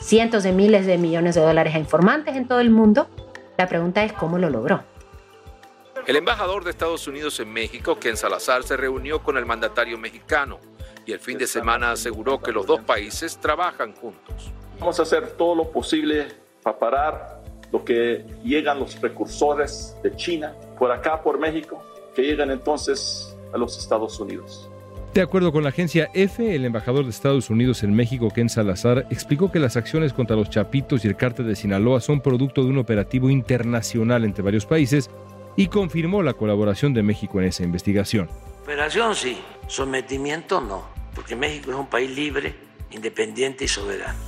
cientos 0.00 0.44
de 0.44 0.52
miles 0.52 0.86
de 0.86 0.96
millones 0.96 1.34
de 1.34 1.42
dólares 1.42 1.74
a 1.74 1.78
informantes 1.78 2.36
en 2.36 2.48
todo 2.48 2.60
el 2.60 2.70
mundo. 2.70 3.06
La 3.58 3.68
pregunta 3.68 4.02
es 4.02 4.14
cómo 4.14 4.38
lo 4.38 4.48
logró. 4.48 4.82
El 6.06 6.16
embajador 6.16 6.64
de 6.64 6.70
Estados 6.70 7.06
Unidos 7.06 7.38
en 7.40 7.52
México, 7.52 7.98
Ken 8.00 8.16
Salazar, 8.16 8.62
se 8.62 8.78
reunió 8.78 9.22
con 9.22 9.36
el 9.36 9.44
mandatario 9.44 9.98
mexicano 9.98 10.58
y 11.04 11.12
el 11.12 11.20
fin 11.20 11.36
de 11.36 11.46
semana 11.46 11.90
aseguró 11.90 12.40
que 12.40 12.50
los 12.50 12.64
dos 12.64 12.80
países 12.80 13.36
trabajan 13.36 13.94
juntos. 13.94 14.50
Vamos 14.80 14.98
a 15.00 15.02
hacer 15.02 15.32
todo 15.32 15.54
lo 15.54 15.70
posible 15.70 16.28
para 16.62 16.78
parar 16.78 17.42
lo 17.70 17.84
que 17.84 18.24
llegan 18.42 18.78
los 18.78 18.96
precursores 18.96 19.94
de 20.02 20.16
China 20.16 20.54
por 20.78 20.90
acá, 20.92 21.22
por 21.22 21.38
México, 21.38 21.84
que 22.14 22.22
llegan 22.22 22.50
entonces 22.50 23.36
a 23.52 23.58
los 23.58 23.76
Estados 23.76 24.18
Unidos. 24.18 24.70
De 25.14 25.22
acuerdo 25.22 25.52
con 25.52 25.62
la 25.64 25.70
agencia 25.70 26.10
EFE, 26.14 26.54
el 26.54 26.64
embajador 26.64 27.04
de 27.04 27.10
Estados 27.10 27.50
Unidos 27.50 27.82
en 27.82 27.94
México, 27.94 28.30
Ken 28.30 28.48
Salazar, 28.48 29.06
explicó 29.10 29.50
que 29.50 29.58
las 29.58 29.76
acciones 29.76 30.12
contra 30.12 30.36
los 30.36 30.50
Chapitos 30.50 31.04
y 31.04 31.08
el 31.08 31.16
cártel 31.16 31.46
de 31.46 31.56
Sinaloa 31.56 32.00
son 32.00 32.20
producto 32.20 32.62
de 32.62 32.70
un 32.70 32.78
operativo 32.78 33.30
internacional 33.30 34.24
entre 34.24 34.44
varios 34.44 34.66
países 34.66 35.10
y 35.56 35.68
confirmó 35.68 36.22
la 36.22 36.34
colaboración 36.34 36.94
de 36.94 37.02
México 37.02 37.40
en 37.40 37.46
esa 37.48 37.64
investigación. 37.64 38.28
Cooperación 38.58 39.14
sí, 39.14 39.38
sometimiento 39.66 40.60
no, 40.60 40.84
porque 41.14 41.34
México 41.34 41.70
es 41.70 41.76
un 41.78 41.88
país 41.88 42.10
libre, 42.14 42.54
independiente 42.90 43.64
y 43.64 43.68
soberano. 43.68 44.18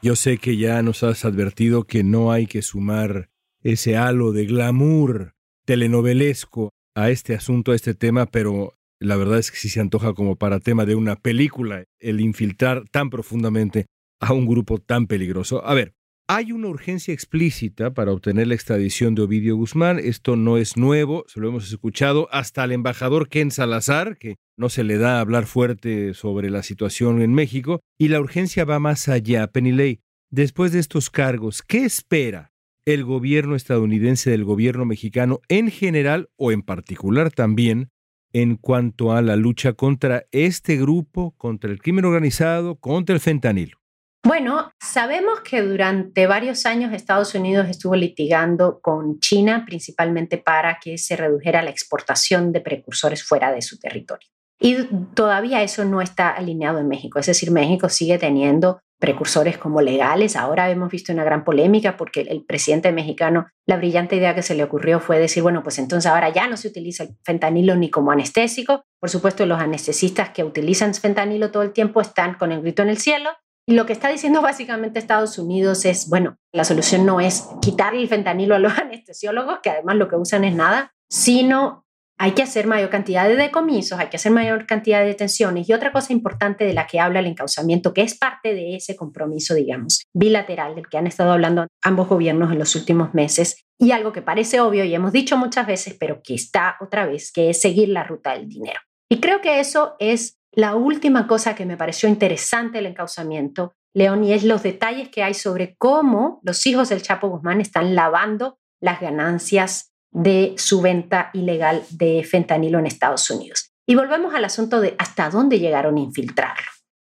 Yo 0.00 0.16
sé 0.16 0.38
que 0.38 0.56
ya 0.56 0.82
nos 0.82 1.02
has 1.02 1.24
advertido 1.24 1.84
que 1.84 2.02
no 2.02 2.32
hay 2.32 2.46
que 2.46 2.62
sumar 2.62 3.28
ese 3.62 3.96
halo 3.96 4.32
de 4.32 4.46
glamour 4.46 5.34
telenovelesco 5.66 6.70
a 6.94 7.10
este 7.10 7.34
asunto, 7.34 7.72
a 7.72 7.74
este 7.74 7.94
tema, 7.94 8.26
pero 8.26 8.77
la 9.00 9.16
verdad 9.16 9.38
es 9.38 9.50
que 9.50 9.56
sí 9.56 9.68
se 9.68 9.80
antoja 9.80 10.14
como 10.14 10.36
para 10.36 10.60
tema 10.60 10.84
de 10.84 10.94
una 10.94 11.16
película 11.16 11.84
el 12.00 12.20
infiltrar 12.20 12.88
tan 12.88 13.10
profundamente 13.10 13.86
a 14.20 14.32
un 14.32 14.46
grupo 14.46 14.78
tan 14.78 15.06
peligroso. 15.06 15.64
A 15.64 15.74
ver, 15.74 15.94
hay 16.26 16.52
una 16.52 16.68
urgencia 16.68 17.14
explícita 17.14 17.94
para 17.94 18.12
obtener 18.12 18.48
la 18.48 18.54
extradición 18.54 19.14
de 19.14 19.22
Ovidio 19.22 19.56
Guzmán. 19.56 19.98
Esto 19.98 20.36
no 20.36 20.58
es 20.58 20.76
nuevo, 20.76 21.24
se 21.26 21.40
lo 21.40 21.48
hemos 21.48 21.68
escuchado 21.68 22.28
hasta 22.32 22.62
al 22.62 22.72
embajador 22.72 23.28
Ken 23.28 23.50
Salazar, 23.50 24.18
que 24.18 24.36
no 24.56 24.68
se 24.68 24.84
le 24.84 24.98
da 24.98 25.16
a 25.16 25.20
hablar 25.20 25.46
fuerte 25.46 26.12
sobre 26.12 26.50
la 26.50 26.62
situación 26.62 27.22
en 27.22 27.32
México. 27.32 27.80
Y 27.98 28.08
la 28.08 28.20
urgencia 28.20 28.64
va 28.64 28.78
más 28.78 29.08
allá. 29.08 29.46
Penilei, 29.46 30.00
después 30.30 30.72
de 30.72 30.80
estos 30.80 31.08
cargos, 31.08 31.62
¿qué 31.62 31.84
espera 31.84 32.52
el 32.84 33.04
gobierno 33.04 33.54
estadounidense 33.54 34.30
del 34.30 34.44
gobierno 34.44 34.84
mexicano 34.84 35.40
en 35.48 35.70
general 35.70 36.30
o 36.36 36.52
en 36.52 36.62
particular 36.62 37.30
también 37.30 37.90
en 38.32 38.56
cuanto 38.56 39.12
a 39.12 39.22
la 39.22 39.36
lucha 39.36 39.72
contra 39.72 40.26
este 40.32 40.76
grupo, 40.76 41.34
contra 41.36 41.70
el 41.70 41.80
crimen 41.80 42.04
organizado, 42.04 42.76
contra 42.76 43.14
el 43.14 43.20
fentanilo? 43.20 43.78
Bueno, 44.24 44.72
sabemos 44.80 45.40
que 45.40 45.62
durante 45.62 46.26
varios 46.26 46.66
años 46.66 46.92
Estados 46.92 47.34
Unidos 47.34 47.68
estuvo 47.68 47.94
litigando 47.94 48.80
con 48.80 49.20
China 49.20 49.64
principalmente 49.64 50.38
para 50.38 50.78
que 50.80 50.98
se 50.98 51.16
redujera 51.16 51.62
la 51.62 51.70
exportación 51.70 52.52
de 52.52 52.60
precursores 52.60 53.22
fuera 53.24 53.52
de 53.52 53.62
su 53.62 53.78
territorio. 53.78 54.28
Y 54.60 54.84
todavía 55.14 55.62
eso 55.62 55.84
no 55.84 56.00
está 56.00 56.30
alineado 56.30 56.78
en 56.78 56.88
México, 56.88 57.18
es 57.18 57.26
decir, 57.26 57.50
México 57.50 57.88
sigue 57.88 58.18
teniendo 58.18 58.80
precursores 58.98 59.58
como 59.58 59.80
legales. 59.80 60.36
Ahora 60.36 60.70
hemos 60.70 60.90
visto 60.90 61.12
una 61.12 61.24
gran 61.24 61.44
polémica 61.44 61.96
porque 61.96 62.22
el 62.22 62.44
presidente 62.44 62.92
mexicano, 62.92 63.46
la 63.66 63.76
brillante 63.76 64.16
idea 64.16 64.34
que 64.34 64.42
se 64.42 64.54
le 64.54 64.64
ocurrió 64.64 65.00
fue 65.00 65.18
decir, 65.18 65.42
bueno, 65.42 65.62
pues 65.62 65.78
entonces 65.78 66.10
ahora 66.10 66.30
ya 66.30 66.48
no 66.48 66.56
se 66.56 66.68
utiliza 66.68 67.04
el 67.04 67.16
fentanilo 67.24 67.76
ni 67.76 67.90
como 67.90 68.10
anestésico. 68.10 68.84
Por 69.00 69.10
supuesto, 69.10 69.46
los 69.46 69.60
anestesistas 69.60 70.30
que 70.30 70.44
utilizan 70.44 70.94
fentanilo 70.94 71.50
todo 71.50 71.62
el 71.62 71.72
tiempo 71.72 72.00
están 72.00 72.34
con 72.34 72.52
el 72.52 72.60
grito 72.60 72.82
en 72.82 72.88
el 72.88 72.98
cielo. 72.98 73.30
Y 73.66 73.74
lo 73.74 73.86
que 73.86 73.92
está 73.92 74.08
diciendo 74.08 74.42
básicamente 74.42 74.98
Estados 74.98 75.38
Unidos 75.38 75.84
es, 75.84 76.08
bueno, 76.08 76.36
la 76.52 76.64
solución 76.64 77.06
no 77.06 77.20
es 77.20 77.48
quitarle 77.62 78.00
el 78.02 78.08
fentanilo 78.08 78.54
a 78.54 78.58
los 78.58 78.76
anestesiólogos, 78.78 79.60
que 79.62 79.70
además 79.70 79.96
lo 79.96 80.08
que 80.08 80.16
usan 80.16 80.44
es 80.44 80.54
nada, 80.54 80.92
sino 81.08 81.84
hay 82.18 82.32
que 82.32 82.42
hacer 82.42 82.66
mayor 82.66 82.90
cantidad 82.90 83.28
de 83.28 83.36
decomisos, 83.36 83.98
hay 83.98 84.08
que 84.08 84.16
hacer 84.16 84.32
mayor 84.32 84.66
cantidad 84.66 85.00
de 85.00 85.06
detenciones. 85.06 85.68
Y 85.68 85.72
otra 85.72 85.92
cosa 85.92 86.12
importante 86.12 86.64
de 86.64 86.74
la 86.74 86.86
que 86.86 86.98
habla 86.98 87.20
el 87.20 87.26
encauzamiento, 87.26 87.94
que 87.94 88.02
es 88.02 88.18
parte 88.18 88.54
de 88.54 88.76
ese 88.76 88.96
compromiso, 88.96 89.54
digamos, 89.54 90.04
bilateral 90.12 90.74
del 90.74 90.88
que 90.88 90.98
han 90.98 91.06
estado 91.06 91.32
hablando 91.32 91.66
ambos 91.82 92.08
gobiernos 92.08 92.50
en 92.52 92.58
los 92.58 92.74
últimos 92.74 93.14
meses, 93.14 93.62
y 93.80 93.92
algo 93.92 94.12
que 94.12 94.22
parece 94.22 94.60
obvio 94.60 94.84
y 94.84 94.94
hemos 94.94 95.12
dicho 95.12 95.36
muchas 95.36 95.66
veces, 95.66 95.96
pero 95.98 96.20
que 96.22 96.34
está 96.34 96.76
otra 96.80 97.06
vez, 97.06 97.30
que 97.32 97.50
es 97.50 97.60
seguir 97.60 97.88
la 97.90 98.02
ruta 98.02 98.32
del 98.32 98.48
dinero. 98.48 98.80
Y 99.08 99.20
creo 99.20 99.40
que 99.40 99.60
eso 99.60 99.94
es 100.00 100.38
la 100.52 100.74
última 100.74 101.28
cosa 101.28 101.54
que 101.54 101.66
me 101.66 101.76
pareció 101.76 102.08
interesante 102.08 102.78
del 102.78 102.86
encauzamiento, 102.86 103.74
León, 103.94 104.24
y 104.24 104.32
es 104.32 104.42
los 104.42 104.64
detalles 104.64 105.08
que 105.08 105.22
hay 105.22 105.34
sobre 105.34 105.76
cómo 105.78 106.40
los 106.42 106.66
hijos 106.66 106.88
del 106.88 107.02
Chapo 107.02 107.28
Guzmán 107.28 107.60
están 107.60 107.94
lavando 107.94 108.58
las 108.80 109.00
ganancias 109.00 109.92
de 110.10 110.54
su 110.56 110.80
venta 110.80 111.30
ilegal 111.32 111.84
de 111.90 112.24
fentanilo 112.24 112.78
en 112.78 112.86
Estados 112.86 113.30
Unidos. 113.30 113.70
Y 113.86 113.94
volvemos 113.94 114.34
al 114.34 114.44
asunto 114.44 114.80
de 114.80 114.94
hasta 114.98 115.30
dónde 115.30 115.58
llegaron 115.58 115.96
a 115.96 116.00
infiltrarlo. 116.00 116.66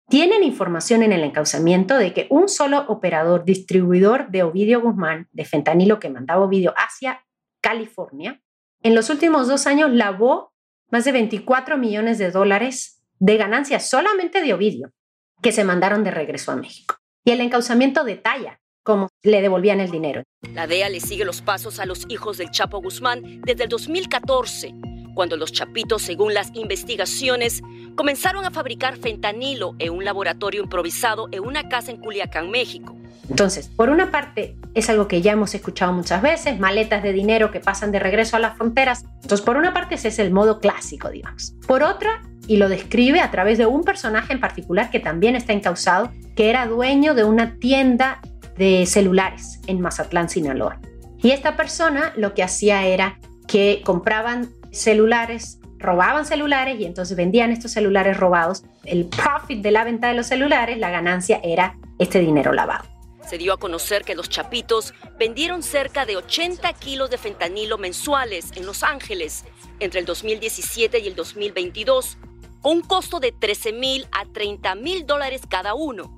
Tienen 0.09 0.43
información 0.43 1.03
en 1.03 1.11
el 1.11 1.23
encauzamiento 1.23 1.97
de 1.97 2.13
que 2.13 2.27
un 2.29 2.47
solo 2.47 2.85
operador 2.87 3.43
distribuidor 3.43 4.29
de 4.29 4.43
Ovidio 4.43 4.81
Guzmán, 4.81 5.27
de 5.31 5.43
fentanilo 5.43 5.99
que 5.99 6.09
mandaba 6.09 6.45
Ovidio 6.45 6.73
hacia 6.77 7.25
California, 7.61 8.41
en 8.83 8.95
los 8.95 9.09
últimos 9.09 9.47
dos 9.47 9.67
años 9.67 9.91
lavó 9.91 10.53
más 10.89 11.03
de 11.03 11.11
24 11.11 11.77
millones 11.77 12.17
de 12.17 12.31
dólares 12.31 13.03
de 13.19 13.35
ganancias 13.37 13.89
solamente 13.89 14.41
de 14.41 14.53
Ovidio, 14.53 14.93
que 15.41 15.51
se 15.51 15.63
mandaron 15.63 16.03
de 16.03 16.11
regreso 16.11 16.51
a 16.51 16.55
México. 16.55 16.95
Y 17.25 17.31
el 17.31 17.41
encauzamiento 17.41 18.03
detalla 18.03 18.61
cómo 18.87 19.09
le 19.21 19.41
devolvían 19.41 19.81
el 19.81 19.91
dinero. 19.91 20.23
La 20.53 20.65
DEA 20.65 20.87
le 20.87 21.01
sigue 21.01 21.25
los 21.25 21.41
pasos 21.41 21.81
a 21.81 21.85
los 21.85 22.05
hijos 22.07 22.37
del 22.37 22.51
Chapo 22.51 22.81
Guzmán 22.81 23.41
desde 23.41 23.63
el 23.63 23.69
2014, 23.69 24.73
cuando 25.13 25.35
los 25.35 25.51
chapitos, 25.51 26.03
según 26.03 26.33
las 26.33 26.51
investigaciones, 26.53 27.61
comenzaron 27.97 28.45
a 28.45 28.51
fabricar 28.51 28.95
fentanilo 28.95 29.75
en 29.79 29.91
un 29.91 30.05
laboratorio 30.05 30.63
improvisado 30.63 31.27
en 31.33 31.43
una 31.43 31.67
casa 31.67 31.91
en 31.91 31.97
Culiacán, 31.97 32.49
México. 32.49 32.95
Entonces, 33.29 33.67
por 33.67 33.89
una 33.89 34.09
parte, 34.09 34.55
es 34.73 34.89
algo 34.89 35.09
que 35.09 35.21
ya 35.21 35.33
hemos 35.33 35.53
escuchado 35.53 35.91
muchas 35.91 36.21
veces, 36.21 36.57
maletas 36.57 37.03
de 37.03 37.11
dinero 37.11 37.51
que 37.51 37.59
pasan 37.59 37.91
de 37.91 37.99
regreso 37.99 38.37
a 38.37 38.39
las 38.39 38.55
fronteras. 38.55 39.03
Entonces, 39.15 39.41
por 39.41 39.57
una 39.57 39.73
parte, 39.73 39.95
ese 39.95 40.07
es 40.07 40.19
el 40.19 40.31
modo 40.31 40.61
clásico, 40.61 41.09
digamos. 41.09 41.55
Por 41.67 41.83
otra, 41.83 42.21
y 42.47 42.55
lo 42.55 42.69
describe 42.69 43.19
a 43.19 43.31
través 43.31 43.57
de 43.57 43.65
un 43.65 43.83
personaje 43.83 44.31
en 44.31 44.39
particular 44.39 44.89
que 44.91 45.01
también 45.01 45.35
está 45.35 45.51
encausado, 45.51 46.09
que 46.37 46.49
era 46.49 46.65
dueño 46.67 47.15
de 47.15 47.25
una 47.25 47.59
tienda 47.59 48.21
de 48.57 48.85
celulares 48.85 49.59
en 49.67 49.81
Mazatlán, 49.81 50.29
Sinaloa. 50.29 50.79
Y 51.21 51.31
esta 51.31 51.55
persona 51.55 52.13
lo 52.15 52.33
que 52.33 52.43
hacía 52.43 52.85
era 52.85 53.19
que 53.47 53.81
compraban 53.83 54.53
celulares, 54.71 55.59
robaban 55.79 56.25
celulares 56.25 56.79
y 56.79 56.85
entonces 56.85 57.15
vendían 57.17 57.51
estos 57.51 57.71
celulares 57.71 58.17
robados. 58.17 58.63
El 58.83 59.05
profit 59.05 59.61
de 59.61 59.71
la 59.71 59.83
venta 59.83 60.07
de 60.09 60.13
los 60.13 60.27
celulares, 60.27 60.77
la 60.77 60.89
ganancia 60.89 61.39
era 61.43 61.77
este 61.97 62.19
dinero 62.19 62.53
lavado. 62.53 62.85
Se 63.27 63.37
dio 63.37 63.53
a 63.53 63.57
conocer 63.57 64.03
que 64.03 64.15
los 64.15 64.29
Chapitos 64.29 64.93
vendieron 65.19 65.61
cerca 65.61 66.05
de 66.05 66.15
80 66.15 66.71
kilos 66.73 67.09
de 67.09 67.17
fentanilo 67.17 67.77
mensuales 67.77 68.51
en 68.55 68.65
Los 68.65 68.83
Ángeles 68.83 69.43
entre 69.79 69.99
el 69.99 70.05
2017 70.05 70.99
y 70.99 71.07
el 71.07 71.15
2022, 71.15 72.17
con 72.61 72.77
un 72.77 72.81
costo 72.81 73.19
de 73.19 73.33
13 73.33 73.73
mil 73.73 74.07
a 74.13 74.25
30 74.25 74.75
mil 74.75 75.05
dólares 75.05 75.41
cada 75.47 75.73
uno 75.73 76.16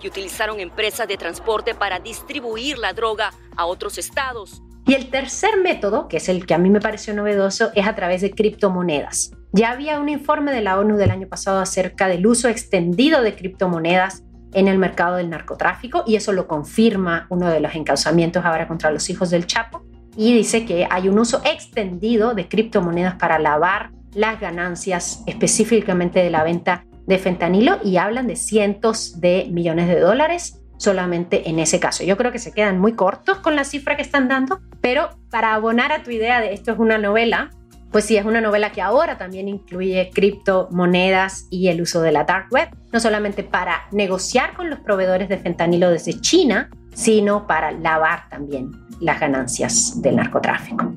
y 0.00 0.08
utilizaron 0.08 0.60
empresas 0.60 1.08
de 1.08 1.16
transporte 1.16 1.74
para 1.74 1.98
distribuir 1.98 2.78
la 2.78 2.92
droga 2.92 3.32
a 3.56 3.66
otros 3.66 3.98
estados. 3.98 4.62
Y 4.86 4.94
el 4.94 5.10
tercer 5.10 5.58
método, 5.60 6.06
que 6.06 6.18
es 6.18 6.28
el 6.28 6.46
que 6.46 6.54
a 6.54 6.58
mí 6.58 6.70
me 6.70 6.80
pareció 6.80 7.12
novedoso, 7.12 7.70
es 7.74 7.86
a 7.86 7.94
través 7.94 8.20
de 8.20 8.30
criptomonedas. 8.30 9.32
Ya 9.52 9.72
había 9.72 9.98
un 9.98 10.08
informe 10.08 10.52
de 10.52 10.62
la 10.62 10.78
ONU 10.78 10.96
del 10.96 11.10
año 11.10 11.28
pasado 11.28 11.58
acerca 11.58 12.06
del 12.06 12.26
uso 12.26 12.48
extendido 12.48 13.22
de 13.22 13.34
criptomonedas 13.34 14.22
en 14.52 14.68
el 14.68 14.78
mercado 14.78 15.16
del 15.16 15.28
narcotráfico 15.28 16.04
y 16.06 16.16
eso 16.16 16.32
lo 16.32 16.46
confirma 16.46 17.26
uno 17.30 17.48
de 17.50 17.60
los 17.60 17.74
encauzamientos 17.74 18.44
ahora 18.44 18.68
contra 18.68 18.90
los 18.90 19.10
hijos 19.10 19.30
del 19.30 19.46
Chapo 19.46 19.84
y 20.16 20.34
dice 20.34 20.64
que 20.64 20.86
hay 20.88 21.08
un 21.08 21.18
uso 21.18 21.42
extendido 21.44 22.34
de 22.34 22.48
criptomonedas 22.48 23.16
para 23.16 23.38
lavar 23.38 23.90
las 24.14 24.40
ganancias 24.40 25.22
específicamente 25.26 26.20
de 26.20 26.30
la 26.30 26.42
venta 26.42 26.86
de 27.06 27.18
fentanilo 27.18 27.78
y 27.84 27.96
hablan 27.96 28.26
de 28.26 28.36
cientos 28.36 29.20
de 29.20 29.48
millones 29.50 29.88
de 29.88 30.00
dólares 30.00 30.60
solamente 30.78 31.48
en 31.48 31.58
ese 31.58 31.80
caso. 31.80 32.04
Yo 32.04 32.16
creo 32.16 32.32
que 32.32 32.38
se 32.38 32.52
quedan 32.52 32.78
muy 32.78 32.92
cortos 32.92 33.38
con 33.38 33.56
la 33.56 33.64
cifra 33.64 33.96
que 33.96 34.02
están 34.02 34.28
dando, 34.28 34.60
pero 34.80 35.10
para 35.30 35.54
abonar 35.54 35.92
a 35.92 36.02
tu 36.02 36.10
idea 36.10 36.40
de 36.40 36.52
esto 36.52 36.72
es 36.72 36.78
una 36.78 36.98
novela, 36.98 37.50
pues 37.92 38.04
sí, 38.04 38.16
es 38.16 38.26
una 38.26 38.40
novela 38.40 38.72
que 38.72 38.82
ahora 38.82 39.16
también 39.16 39.48
incluye 39.48 40.10
criptomonedas 40.12 41.46
y 41.50 41.68
el 41.68 41.80
uso 41.80 42.02
de 42.02 42.12
la 42.12 42.24
dark 42.24 42.48
web, 42.50 42.68
no 42.92 43.00
solamente 43.00 43.42
para 43.42 43.86
negociar 43.92 44.54
con 44.54 44.68
los 44.68 44.80
proveedores 44.80 45.28
de 45.28 45.38
fentanilo 45.38 45.90
desde 45.90 46.20
China, 46.20 46.70
sino 46.94 47.46
para 47.46 47.72
lavar 47.72 48.28
también 48.28 48.72
las 49.00 49.20
ganancias 49.20 50.02
del 50.02 50.16
narcotráfico. 50.16 50.92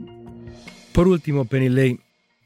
Por 0.94 1.08
último, 1.08 1.46
Penny 1.46 1.70
Lane, 1.70 2.00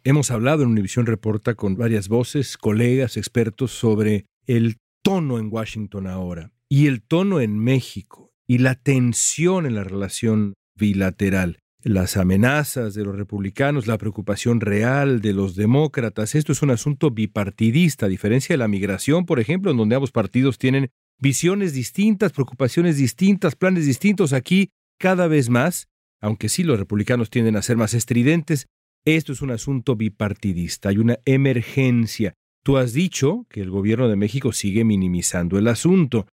Hemos 0.05 0.31
hablado 0.31 0.63
en 0.63 0.69
Univisión 0.69 1.05
Reporta 1.05 1.55
con 1.55 1.77
varias 1.77 2.09
voces, 2.09 2.57
colegas, 2.57 3.15
expertos 3.15 3.71
sobre 3.71 4.25
el 4.45 4.75
tono 5.01 5.39
en 5.39 5.47
Washington 5.49 6.07
ahora 6.07 6.51
y 6.67 6.87
el 6.87 7.01
tono 7.01 7.39
en 7.39 7.57
México 7.57 8.33
y 8.45 8.57
la 8.57 8.75
tensión 8.75 9.65
en 9.65 9.75
la 9.75 9.85
relación 9.85 10.55
bilateral, 10.75 11.59
las 11.83 12.17
amenazas 12.17 12.95
de 12.95 13.05
los 13.05 13.15
republicanos, 13.15 13.87
la 13.87 13.97
preocupación 13.97 14.59
real 14.59 15.21
de 15.21 15.31
los 15.31 15.55
demócratas. 15.55 16.35
Esto 16.35 16.51
es 16.51 16.61
un 16.61 16.71
asunto 16.71 17.11
bipartidista, 17.11 18.07
a 18.07 18.09
diferencia 18.09 18.51
de 18.51 18.57
la 18.57 18.67
migración, 18.67 19.25
por 19.25 19.39
ejemplo, 19.39 19.71
en 19.71 19.77
donde 19.77 19.95
ambos 19.95 20.11
partidos 20.11 20.57
tienen 20.57 20.89
visiones 21.17 21.71
distintas, 21.71 22.33
preocupaciones 22.33 22.97
distintas, 22.97 23.55
planes 23.55 23.85
distintos. 23.85 24.33
Aquí, 24.33 24.69
cada 24.99 25.27
vez 25.27 25.49
más, 25.49 25.87
aunque 26.19 26.49
sí 26.49 26.63
los 26.63 26.77
republicanos 26.77 27.29
tienden 27.29 27.55
a 27.55 27.61
ser 27.61 27.77
más 27.77 27.93
estridentes, 27.93 28.67
esto 29.05 29.33
es 29.33 29.41
un 29.41 29.51
asunto 29.51 29.95
bipartidista, 29.95 30.89
hay 30.89 30.97
una 30.97 31.19
emergencia. 31.25 32.33
Tú 32.63 32.77
has 32.77 32.93
dicho 32.93 33.45
que 33.49 33.61
el 33.61 33.69
gobierno 33.69 34.07
de 34.07 34.15
México 34.15 34.53
sigue 34.53 34.85
minimizando 34.85 35.57
el 35.57 35.67
asunto. 35.67 36.27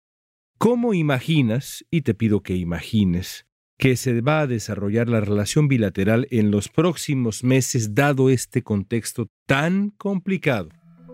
¿Cómo 0.60 0.93
imaginas, 0.93 1.86
y 1.89 2.01
te 2.01 2.13
pido 2.13 2.41
que 2.41 2.55
imagines, 2.55 3.47
que 3.77 3.95
se 3.95 4.21
va 4.21 4.41
a 4.41 4.47
desarrollar 4.47 5.08
la 5.08 5.21
relación 5.21 5.67
bilateral 5.67 6.27
en 6.32 6.51
los 6.51 6.67
próximos 6.67 7.43
meses, 7.43 7.95
dado 7.95 8.29
este 8.29 8.62
contexto 8.62 9.27
tan 9.47 9.91
complicado? 9.91 10.69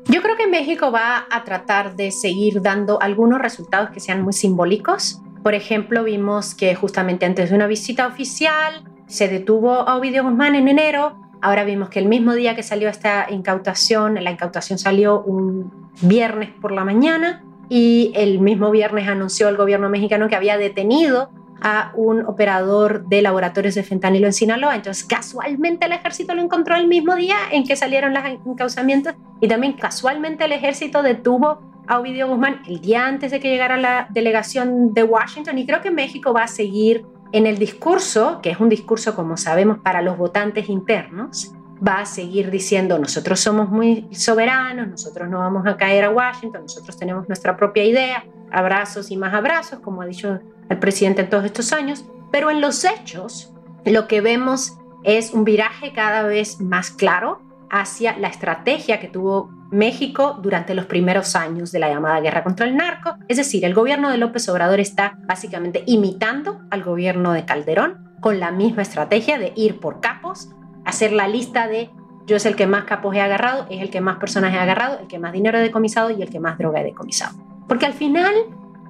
Yo 0.09 0.21
creo 0.21 0.35
que 0.35 0.47
México 0.47 0.91
va 0.91 1.25
a 1.31 1.43
tratar 1.43 1.95
de 1.95 2.11
seguir 2.11 2.61
dando 2.61 3.01
algunos 3.01 3.39
resultados 3.41 3.91
que 3.91 3.99
sean 3.99 4.21
muy 4.21 4.33
simbólicos. 4.33 5.21
Por 5.43 5.53
ejemplo, 5.53 6.03
vimos 6.03 6.55
que 6.55 6.75
justamente 6.75 7.25
antes 7.25 7.49
de 7.49 7.55
una 7.55 7.67
visita 7.67 8.07
oficial 8.07 8.83
se 9.07 9.27
detuvo 9.27 9.87
a 9.87 9.95
Ovidio 9.95 10.23
Guzmán 10.23 10.55
en 10.55 10.67
enero. 10.67 11.21
Ahora 11.45 11.63
vimos 11.63 11.89
que 11.89 11.99
el 11.99 12.07
mismo 12.07 12.33
día 12.33 12.55
que 12.55 12.63
salió 12.63 12.89
esta 12.89 13.27
incautación, 13.29 14.15
la 14.15 14.31
incautación 14.31 14.79
salió 14.79 15.21
un 15.21 15.91
viernes 16.01 16.49
por 16.59 16.71
la 16.71 16.83
mañana 16.83 17.43
y 17.69 18.11
el 18.15 18.39
mismo 18.39 18.71
viernes 18.71 19.07
anunció 19.07 19.47
el 19.47 19.55
gobierno 19.55 19.87
mexicano 19.87 20.27
que 20.27 20.35
había 20.35 20.57
detenido 20.57 21.29
a 21.61 21.91
un 21.93 22.25
operador 22.25 23.05
de 23.05 23.21
laboratorios 23.21 23.75
de 23.75 23.83
fentanilo 23.83 24.25
en 24.25 24.33
Sinaloa. 24.33 24.73
Entonces, 24.73 25.03
casualmente 25.03 25.85
el 25.85 25.91
ejército 25.91 26.33
lo 26.33 26.41
encontró 26.41 26.77
el 26.77 26.87
mismo 26.87 27.15
día 27.15 27.37
en 27.51 27.63
que 27.63 27.75
salieron 27.75 28.15
los 28.15 28.23
encauzamientos 28.25 29.13
y 29.39 29.47
también 29.47 29.73
casualmente 29.73 30.45
el 30.45 30.51
ejército 30.51 31.03
detuvo 31.03 31.59
a 31.85 31.99
Ovidio 31.99 32.27
Guzmán 32.27 32.63
el 32.65 32.81
día 32.81 33.05
antes 33.05 33.29
de 33.29 33.39
que 33.39 33.51
llegara 33.51 33.77
la 33.77 34.07
delegación 34.09 34.95
de 34.95 35.03
Washington 35.03 35.59
y 35.59 35.67
creo 35.67 35.81
que 35.81 35.91
México 35.91 36.33
va 36.33 36.45
a 36.45 36.47
seguir 36.47 37.05
en 37.31 37.47
el 37.47 37.57
discurso, 37.57 38.39
que 38.41 38.51
es 38.51 38.59
un 38.59 38.69
discurso, 38.69 39.15
como 39.15 39.37
sabemos, 39.37 39.79
para 39.79 40.01
los 40.01 40.17
votantes 40.17 40.69
internos, 40.69 41.53
va 41.85 41.99
a 41.99 42.05
seguir 42.05 42.51
diciendo 42.51 42.97
nosotros 42.99 43.39
somos 43.39 43.69
muy 43.69 44.07
soberanos, 44.11 44.87
nosotros 44.87 45.29
no 45.29 45.39
vamos 45.39 45.67
a 45.67 45.77
caer 45.77 46.05
a 46.05 46.09
Washington, 46.09 46.63
nosotros 46.63 46.97
tenemos 46.97 47.27
nuestra 47.27 47.57
propia 47.57 47.83
idea, 47.83 48.25
abrazos 48.51 49.11
y 49.11 49.17
más 49.17 49.33
abrazos, 49.33 49.79
como 49.79 50.01
ha 50.01 50.05
dicho 50.05 50.39
el 50.69 50.79
presidente 50.79 51.21
en 51.21 51.29
todos 51.29 51.45
estos 51.45 51.73
años, 51.73 52.05
pero 52.31 52.49
en 52.49 52.61
los 52.61 52.85
hechos 52.85 53.53
lo 53.85 54.07
que 54.07 54.21
vemos 54.21 54.77
es 55.03 55.33
un 55.33 55.43
viraje 55.43 55.93
cada 55.93 56.23
vez 56.23 56.59
más 56.59 56.89
claro 56.89 57.41
hacia 57.69 58.17
la 58.17 58.27
estrategia 58.27 58.99
que 58.99 59.07
tuvo 59.07 59.49
México 59.75 60.39
durante 60.41 60.73
los 60.73 60.85
primeros 60.85 61.35
años 61.35 61.71
de 61.71 61.79
la 61.79 61.89
llamada 61.89 62.21
guerra 62.21 62.43
contra 62.43 62.65
el 62.65 62.75
narco. 62.75 63.15
Es 63.27 63.37
decir, 63.37 63.65
el 63.65 63.73
gobierno 63.73 64.09
de 64.09 64.17
López 64.17 64.47
Obrador 64.49 64.79
está 64.79 65.17
básicamente 65.25 65.83
imitando 65.85 66.61
al 66.71 66.83
gobierno 66.83 67.33
de 67.33 67.45
Calderón 67.45 68.15
con 68.21 68.39
la 68.39 68.51
misma 68.51 68.81
estrategia 68.81 69.37
de 69.37 69.53
ir 69.55 69.79
por 69.79 69.99
capos, 69.99 70.49
hacer 70.85 71.11
la 71.11 71.27
lista 71.27 71.67
de 71.67 71.89
yo 72.25 72.37
es 72.37 72.45
el 72.47 72.55
que 72.55 72.65
más 72.65 72.85
capos 72.85 73.15
he 73.15 73.21
agarrado, 73.21 73.67
es 73.69 73.81
el 73.81 73.91
que 73.91 74.01
más 74.01 74.17
personas 74.17 74.53
he 74.53 74.57
agarrado, 74.57 74.99
el 74.99 75.07
que 75.07 75.19
más 75.19 75.31
dinero 75.31 75.59
he 75.59 75.61
decomisado 75.61 76.09
y 76.09 76.23
el 76.23 76.29
que 76.29 76.39
más 76.39 76.57
droga 76.57 76.81
he 76.81 76.83
decomisado. 76.83 77.37
Porque 77.67 77.85
al 77.85 77.93
final 77.93 78.33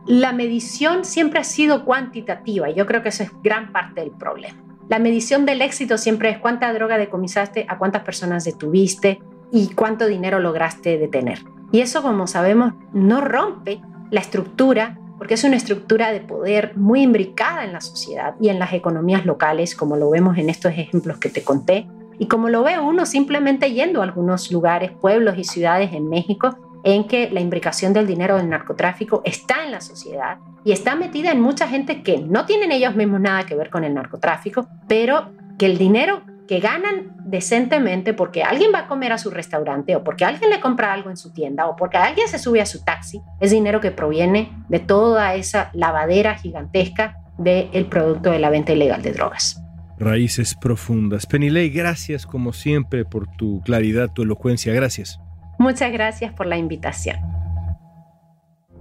la 0.05 0.31
medición 0.31 1.03
siempre 1.03 1.39
ha 1.39 1.43
sido 1.43 1.83
cuantitativa 1.83 2.69
y 2.69 2.75
yo 2.75 2.85
creo 2.85 3.01
que 3.01 3.09
eso 3.09 3.23
es 3.23 3.31
gran 3.43 3.73
parte 3.73 4.01
del 4.01 4.11
problema. 4.11 4.63
La 4.87 4.99
medición 4.99 5.45
del 5.45 5.61
éxito 5.61 5.97
siempre 5.97 6.29
es 6.29 6.37
cuánta 6.37 6.71
droga 6.71 6.97
decomisaste, 6.97 7.65
a 7.67 7.77
cuántas 7.77 8.03
personas 8.03 8.45
detuviste 8.45 9.19
y 9.55 9.69
cuánto 9.69 10.05
dinero 10.05 10.39
lograste 10.39 10.97
detener. 10.97 11.39
Y 11.71 11.79
eso, 11.79 12.01
como 12.01 12.27
sabemos, 12.27 12.73
no 12.91 13.21
rompe 13.21 13.81
la 14.11 14.19
estructura 14.19 14.99
porque 15.17 15.35
es 15.35 15.45
una 15.45 15.55
estructura 15.55 16.11
de 16.11 16.19
poder 16.19 16.73
muy 16.75 17.01
imbricada 17.01 17.63
en 17.63 17.71
la 17.71 17.79
sociedad 17.79 18.35
y 18.41 18.49
en 18.49 18.59
las 18.59 18.73
economías 18.73 19.25
locales, 19.25 19.73
como 19.73 19.95
lo 19.95 20.09
vemos 20.09 20.37
en 20.37 20.49
estos 20.49 20.73
ejemplos 20.73 21.19
que 21.19 21.29
te 21.29 21.41
conté, 21.41 21.87
y 22.19 22.27
como 22.27 22.49
lo 22.49 22.63
ve 22.63 22.77
uno 22.79 23.05
simplemente 23.05 23.71
yendo 23.71 24.01
a 24.01 24.03
algunos 24.03 24.51
lugares, 24.51 24.91
pueblos 24.91 25.37
y 25.37 25.45
ciudades 25.45 25.93
en 25.93 26.09
México 26.09 26.57
en 26.83 27.05
que 27.07 27.29
la 27.31 27.39
imbricación 27.39 27.93
del 27.93 28.07
dinero 28.07 28.35
del 28.35 28.49
narcotráfico 28.49 29.21
está 29.23 29.63
en 29.63 29.71
la 29.71 29.79
sociedad 29.79 30.37
y 30.65 30.73
está 30.73 30.95
metida 30.95 31.31
en 31.31 31.39
mucha 31.39 31.65
gente 31.65 32.03
que 32.03 32.17
no 32.17 32.45
tienen 32.45 32.73
ellos 32.73 32.93
mismos 32.93 33.21
nada 33.21 33.45
que 33.45 33.55
ver 33.55 33.69
con 33.69 33.85
el 33.85 33.93
narcotráfico, 33.93 34.67
pero 34.89 35.31
que 35.57 35.65
el 35.65 35.77
dinero 35.77 36.23
que 36.47 36.59
ganan 36.59 37.15
decentemente 37.25 38.13
porque 38.13 38.43
alguien 38.43 38.71
va 38.73 38.79
a 38.79 38.87
comer 38.87 39.11
a 39.11 39.17
su 39.17 39.29
restaurante 39.31 39.95
o 39.95 40.03
porque 40.03 40.25
alguien 40.25 40.49
le 40.49 40.59
compra 40.59 40.93
algo 40.93 41.09
en 41.09 41.17
su 41.17 41.33
tienda 41.33 41.67
o 41.67 41.75
porque 41.75 41.97
alguien 41.97 42.27
se 42.27 42.39
sube 42.39 42.61
a 42.61 42.65
su 42.65 42.83
taxi, 42.83 43.21
es 43.39 43.51
dinero 43.51 43.81
que 43.81 43.91
proviene 43.91 44.51
de 44.69 44.79
toda 44.79 45.35
esa 45.35 45.69
lavadera 45.73 46.35
gigantesca 46.35 47.17
del 47.37 47.87
producto 47.87 48.31
de 48.31 48.39
la 48.39 48.49
venta 48.49 48.73
ilegal 48.73 49.01
de 49.01 49.11
drogas. 49.11 49.61
Raíces 49.97 50.55
profundas. 50.55 51.25
Penilei, 51.25 51.69
gracias 51.69 52.25
como 52.25 52.53
siempre 52.53 53.05
por 53.05 53.27
tu 53.27 53.61
claridad, 53.61 54.11
tu 54.13 54.23
elocuencia. 54.23 54.73
Gracias. 54.73 55.19
Muchas 55.57 55.91
gracias 55.91 56.33
por 56.33 56.47
la 56.47 56.57
invitación. 56.57 57.17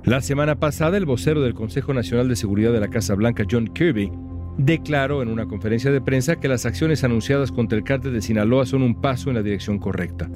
La 0.05 0.21
semana 0.21 0.57
pasada, 0.57 0.97
el 0.97 1.07
vocero 1.07 1.41
del 1.41 1.55
Consejo 1.55 1.95
Nacional 1.95 2.29
de 2.29 2.37
Seguridad 2.37 2.73
de 2.73 2.81
la 2.81 2.89
Casa 2.89 3.15
Blanca, 3.15 3.45
John 3.51 3.69
Kirby, 3.69 4.13
declaró 4.59 5.23
en 5.23 5.29
una 5.29 5.47
conferencia 5.47 5.91
de 5.91 6.01
prensa 6.01 6.37
que 6.37 6.49
las 6.49 6.67
acciones 6.67 7.05
anunciadas 7.05 7.53
contra 7.53 7.79
el 7.79 7.85
cártel 7.85 8.13
de 8.13 8.23
Sinaloa 8.23 8.67
son 8.67 8.83
un 8.83 9.01
paso 9.01 9.31
en 9.31 9.37
la 9.37 9.43
dirección 9.43 9.79
correcta. 9.79 10.31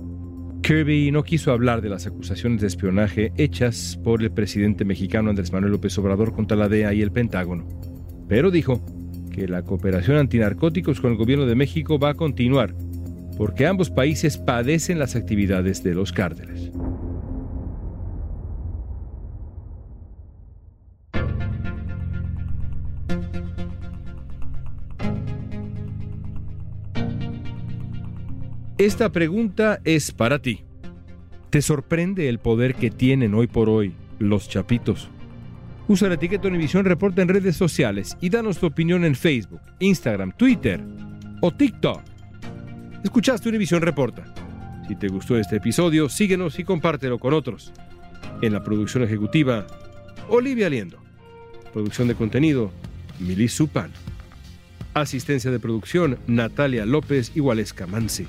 Kirby 0.62 1.11
no 1.12 1.22
quiso 1.22 1.52
hablar 1.52 1.81
de 1.81 1.88
las 1.88 2.07
acusaciones 2.07 2.61
de 2.61 2.66
espionaje 2.66 3.33
hechas 3.37 3.98
por 4.02 4.22
el 4.22 4.31
presidente 4.31 4.85
mexicano 4.85 5.31
Andrés 5.31 5.52
Manuel 5.52 5.72
López 5.72 5.96
Obrador 5.98 6.33
contra 6.33 6.57
la 6.57 6.68
DEA 6.68 6.92
y 6.94 7.02
el 7.02 7.12
Pentágono, 7.12 7.66
pero 8.28 8.50
dijo 8.50 8.85
que 9.33 9.48
la 9.48 9.62
cooperación 9.62 10.16
antinarcóticos 10.16 11.00
con 11.00 11.12
el 11.12 11.16
gobierno 11.16 11.46
de 11.46 11.54
México 11.54 11.98
va 11.98 12.11
a 12.11 12.14
continuar 12.14 12.74
porque 13.38 13.66
ambos 13.66 13.88
países 13.88 14.37
padecen 14.37 14.98
las 14.98 15.14
actividades 15.14 15.85
de 15.85 15.94
los 15.94 16.12
cárteles. 16.12 16.72
Esta 28.78 29.10
pregunta 29.10 29.80
es 29.82 30.12
para 30.12 30.38
ti. 30.38 30.62
¿Te 31.50 31.62
sorprende 31.62 32.28
el 32.28 32.38
poder 32.38 32.76
que 32.76 32.92
tienen 32.92 33.34
hoy 33.34 33.48
por 33.48 33.68
hoy 33.68 33.92
los 34.20 34.48
chapitos? 34.48 35.08
Usa 35.88 36.06
la 36.06 36.14
etiqueta 36.14 36.46
Univisión 36.46 36.84
Reporta 36.84 37.20
en 37.20 37.26
redes 37.26 37.56
sociales 37.56 38.16
y 38.20 38.30
danos 38.30 38.58
tu 38.58 38.66
opinión 38.66 39.04
en 39.04 39.16
Facebook, 39.16 39.60
Instagram, 39.80 40.30
Twitter 40.30 40.80
o 41.40 41.50
TikTok. 41.50 42.02
Escuchaste 43.02 43.48
Univisión 43.48 43.82
Reporta. 43.82 44.32
Si 44.86 44.94
te 44.94 45.08
gustó 45.08 45.36
este 45.36 45.56
episodio, 45.56 46.08
síguenos 46.08 46.56
y 46.60 46.62
compártelo 46.62 47.18
con 47.18 47.34
otros. 47.34 47.72
En 48.42 48.52
la 48.52 48.62
producción 48.62 49.02
ejecutiva, 49.02 49.66
Olivia 50.28 50.70
Liendo. 50.70 50.98
Producción 51.72 52.06
de 52.06 52.14
contenido, 52.14 52.70
Milis 53.18 53.54
Supan. 53.54 53.90
Asistencia 54.94 55.50
de 55.50 55.58
producción, 55.58 56.16
Natalia 56.28 56.86
López 56.86 57.32
y 57.34 57.40
Waleska 57.40 57.88
Mansi. 57.88 58.28